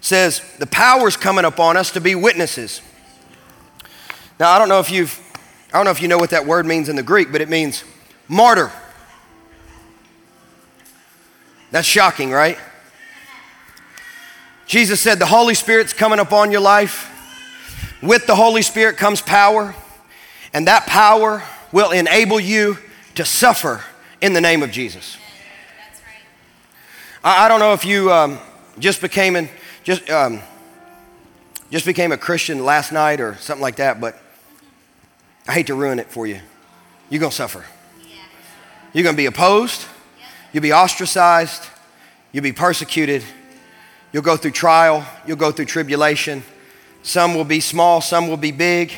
says, 0.00 0.42
The 0.58 0.66
power's 0.66 1.16
coming 1.16 1.44
upon 1.44 1.76
us 1.76 1.92
to 1.92 2.00
be 2.00 2.14
witnesses. 2.14 2.82
Now, 4.38 4.50
I 4.50 4.58
don't 4.58 4.68
know 4.68 4.80
if 4.80 4.90
you've, 4.90 5.18
I 5.72 5.78
don't 5.78 5.84
know 5.84 5.90
if 5.90 6.00
you 6.00 6.08
know 6.08 6.18
what 6.18 6.30
that 6.30 6.46
word 6.46 6.66
means 6.66 6.88
in 6.88 6.96
the 6.96 7.02
Greek, 7.02 7.32
but 7.32 7.40
it 7.40 7.48
means 7.48 7.84
martyr. 8.28 8.72
That's 11.70 11.86
shocking, 11.86 12.30
right? 12.30 12.58
Jesus 14.66 15.00
said, 15.00 15.18
The 15.18 15.26
Holy 15.26 15.54
Spirit's 15.54 15.92
coming 15.92 16.18
upon 16.18 16.50
your 16.50 16.60
life. 16.60 17.14
With 18.00 18.26
the 18.26 18.36
Holy 18.36 18.62
Spirit 18.62 18.96
comes 18.96 19.20
power, 19.20 19.74
and 20.54 20.68
that 20.68 20.86
power 20.86 21.42
will 21.72 21.90
enable 21.90 22.38
you 22.38 22.78
to 23.16 23.24
suffer 23.24 23.82
in 24.20 24.34
the 24.34 24.40
name 24.40 24.62
of 24.62 24.70
Jesus. 24.70 25.17
I, 27.22 27.46
I 27.46 27.48
don't 27.48 27.60
know 27.60 27.72
if 27.72 27.84
you 27.84 28.12
um, 28.12 28.38
just 28.78 29.00
became 29.00 29.36
an, 29.36 29.48
just 29.82 30.08
um, 30.10 30.40
just 31.70 31.84
became 31.84 32.12
a 32.12 32.16
Christian 32.16 32.64
last 32.64 32.92
night 32.92 33.20
or 33.20 33.36
something 33.36 33.62
like 33.62 33.76
that, 33.76 34.00
but 34.00 34.20
I 35.46 35.52
hate 35.52 35.66
to 35.66 35.74
ruin 35.74 35.98
it 35.98 36.10
for 36.10 36.26
you. 36.26 36.40
You're 37.10 37.20
gonna 37.20 37.32
suffer. 37.32 37.64
You're 38.92 39.04
gonna 39.04 39.16
be 39.16 39.26
opposed. 39.26 39.86
You'll 40.52 40.62
be 40.62 40.72
ostracized. 40.72 41.64
You'll 42.32 42.44
be 42.44 42.52
persecuted. 42.52 43.22
You'll 44.12 44.22
go 44.22 44.36
through 44.36 44.52
trial. 44.52 45.06
You'll 45.26 45.36
go 45.36 45.50
through 45.50 45.66
tribulation. 45.66 46.42
Some 47.02 47.34
will 47.34 47.44
be 47.44 47.60
small, 47.60 48.00
some 48.00 48.28
will 48.28 48.36
be 48.36 48.52
big. 48.52 48.92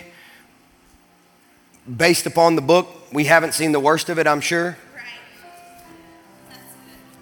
based 1.96 2.26
upon 2.26 2.54
the 2.54 2.62
book, 2.62 2.88
we 3.12 3.24
haven't 3.24 3.52
seen 3.52 3.72
the 3.72 3.80
worst 3.80 4.08
of 4.08 4.18
it, 4.18 4.26
I'm 4.26 4.40
sure. 4.40 4.76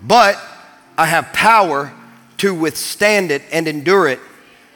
But 0.02 0.38
I 0.98 1.06
have 1.06 1.32
power 1.32 1.92
to 2.38 2.52
withstand 2.52 3.30
it 3.30 3.42
and 3.52 3.68
endure 3.68 4.08
it 4.08 4.18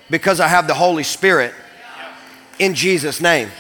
because 0.09 0.39
I 0.39 0.47
have 0.47 0.69
the 0.69 0.75
Holy 0.75 1.03
Spirit 1.03 1.53
in 2.61 2.75
Jesus' 2.75 3.21
name. 3.21 3.51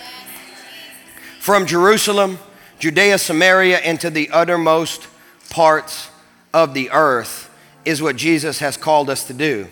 From 1.40 1.66
Jerusalem, 1.66 2.38
Judea, 2.78 3.18
Samaria, 3.18 3.78
and 3.78 4.00
to 4.00 4.10
the 4.10 4.30
uttermost 4.30 5.08
parts 5.50 6.08
of 6.54 6.72
the 6.72 6.90
earth 6.90 7.50
is 7.84 8.00
what 8.00 8.14
Jesus 8.14 8.60
has 8.60 8.76
called 8.76 9.10
us 9.10 9.24
to 9.26 9.34
do. 9.34 9.66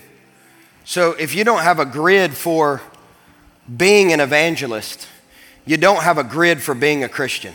So 0.83 1.11
if 1.11 1.33
you 1.33 1.45
don't 1.45 1.61
have 1.61 1.79
a 1.79 1.85
grid 1.85 2.35
for 2.35 2.81
being 3.77 4.11
an 4.11 4.19
evangelist, 4.19 5.07
you 5.65 5.77
don't 5.77 6.03
have 6.03 6.17
a 6.17 6.25
grid 6.25 6.61
for 6.61 6.75
being 6.75 7.05
a 7.05 7.09
Christian. 7.09 7.53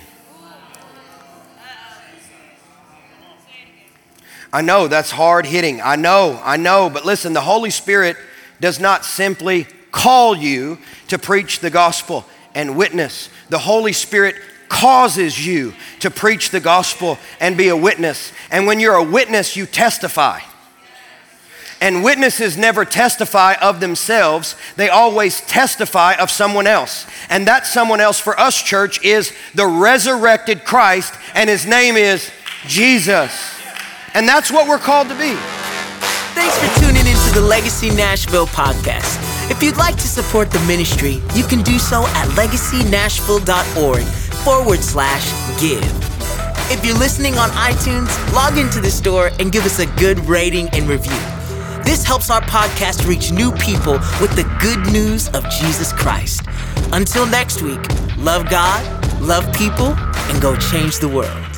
I 4.56 4.62
know 4.62 4.88
that's 4.88 5.10
hard 5.10 5.44
hitting. 5.44 5.82
I 5.82 5.96
know, 5.96 6.40
I 6.42 6.56
know. 6.56 6.88
But 6.88 7.04
listen, 7.04 7.34
the 7.34 7.42
Holy 7.42 7.68
Spirit 7.68 8.16
does 8.58 8.80
not 8.80 9.04
simply 9.04 9.66
call 9.92 10.34
you 10.34 10.78
to 11.08 11.18
preach 11.18 11.60
the 11.60 11.68
gospel 11.68 12.24
and 12.54 12.74
witness. 12.74 13.28
The 13.50 13.58
Holy 13.58 13.92
Spirit 13.92 14.34
causes 14.70 15.46
you 15.46 15.74
to 16.00 16.10
preach 16.10 16.48
the 16.48 16.60
gospel 16.60 17.18
and 17.38 17.58
be 17.58 17.68
a 17.68 17.76
witness. 17.76 18.32
And 18.50 18.66
when 18.66 18.80
you're 18.80 18.94
a 18.94 19.04
witness, 19.04 19.56
you 19.56 19.66
testify. 19.66 20.40
And 21.82 22.02
witnesses 22.02 22.56
never 22.56 22.86
testify 22.86 23.56
of 23.60 23.80
themselves, 23.80 24.56
they 24.76 24.88
always 24.88 25.42
testify 25.42 26.14
of 26.14 26.30
someone 26.30 26.66
else. 26.66 27.06
And 27.28 27.46
that 27.46 27.66
someone 27.66 28.00
else 28.00 28.18
for 28.18 28.40
us, 28.40 28.62
church, 28.62 29.04
is 29.04 29.34
the 29.54 29.66
resurrected 29.66 30.64
Christ, 30.64 31.12
and 31.34 31.50
his 31.50 31.66
name 31.66 31.98
is 31.98 32.30
Jesus. 32.66 33.55
And 34.16 34.26
that's 34.26 34.50
what 34.50 34.66
we're 34.66 34.78
called 34.78 35.10
to 35.10 35.14
be. 35.14 35.34
Thanks 36.32 36.56
for 36.58 36.80
tuning 36.80 37.06
into 37.06 37.34
the 37.34 37.42
Legacy 37.42 37.90
Nashville 37.90 38.46
podcast. 38.46 39.20
If 39.50 39.62
you'd 39.62 39.76
like 39.76 39.96
to 39.96 40.08
support 40.08 40.50
the 40.50 40.58
ministry, 40.60 41.20
you 41.34 41.44
can 41.44 41.60
do 41.60 41.78
so 41.78 42.06
at 42.06 42.26
legacynashville.org 42.28 44.02
forward 44.42 44.78
slash 44.78 45.60
give. 45.60 45.84
If 46.72 46.82
you're 46.82 46.96
listening 46.96 47.36
on 47.36 47.50
iTunes, 47.50 48.08
log 48.32 48.56
into 48.56 48.80
the 48.80 48.90
store 48.90 49.32
and 49.38 49.52
give 49.52 49.66
us 49.66 49.80
a 49.80 49.86
good 49.98 50.18
rating 50.20 50.70
and 50.70 50.88
review. 50.88 51.20
This 51.84 52.02
helps 52.02 52.30
our 52.30 52.40
podcast 52.40 53.06
reach 53.06 53.32
new 53.32 53.52
people 53.52 53.98
with 54.18 54.34
the 54.34 54.50
good 54.62 54.80
news 54.94 55.28
of 55.28 55.44
Jesus 55.50 55.92
Christ. 55.92 56.40
Until 56.94 57.26
next 57.26 57.60
week, 57.60 57.86
love 58.16 58.48
God, 58.48 59.20
love 59.20 59.44
people, 59.54 59.88
and 59.88 60.40
go 60.40 60.56
change 60.56 61.00
the 61.00 61.08
world. 61.08 61.55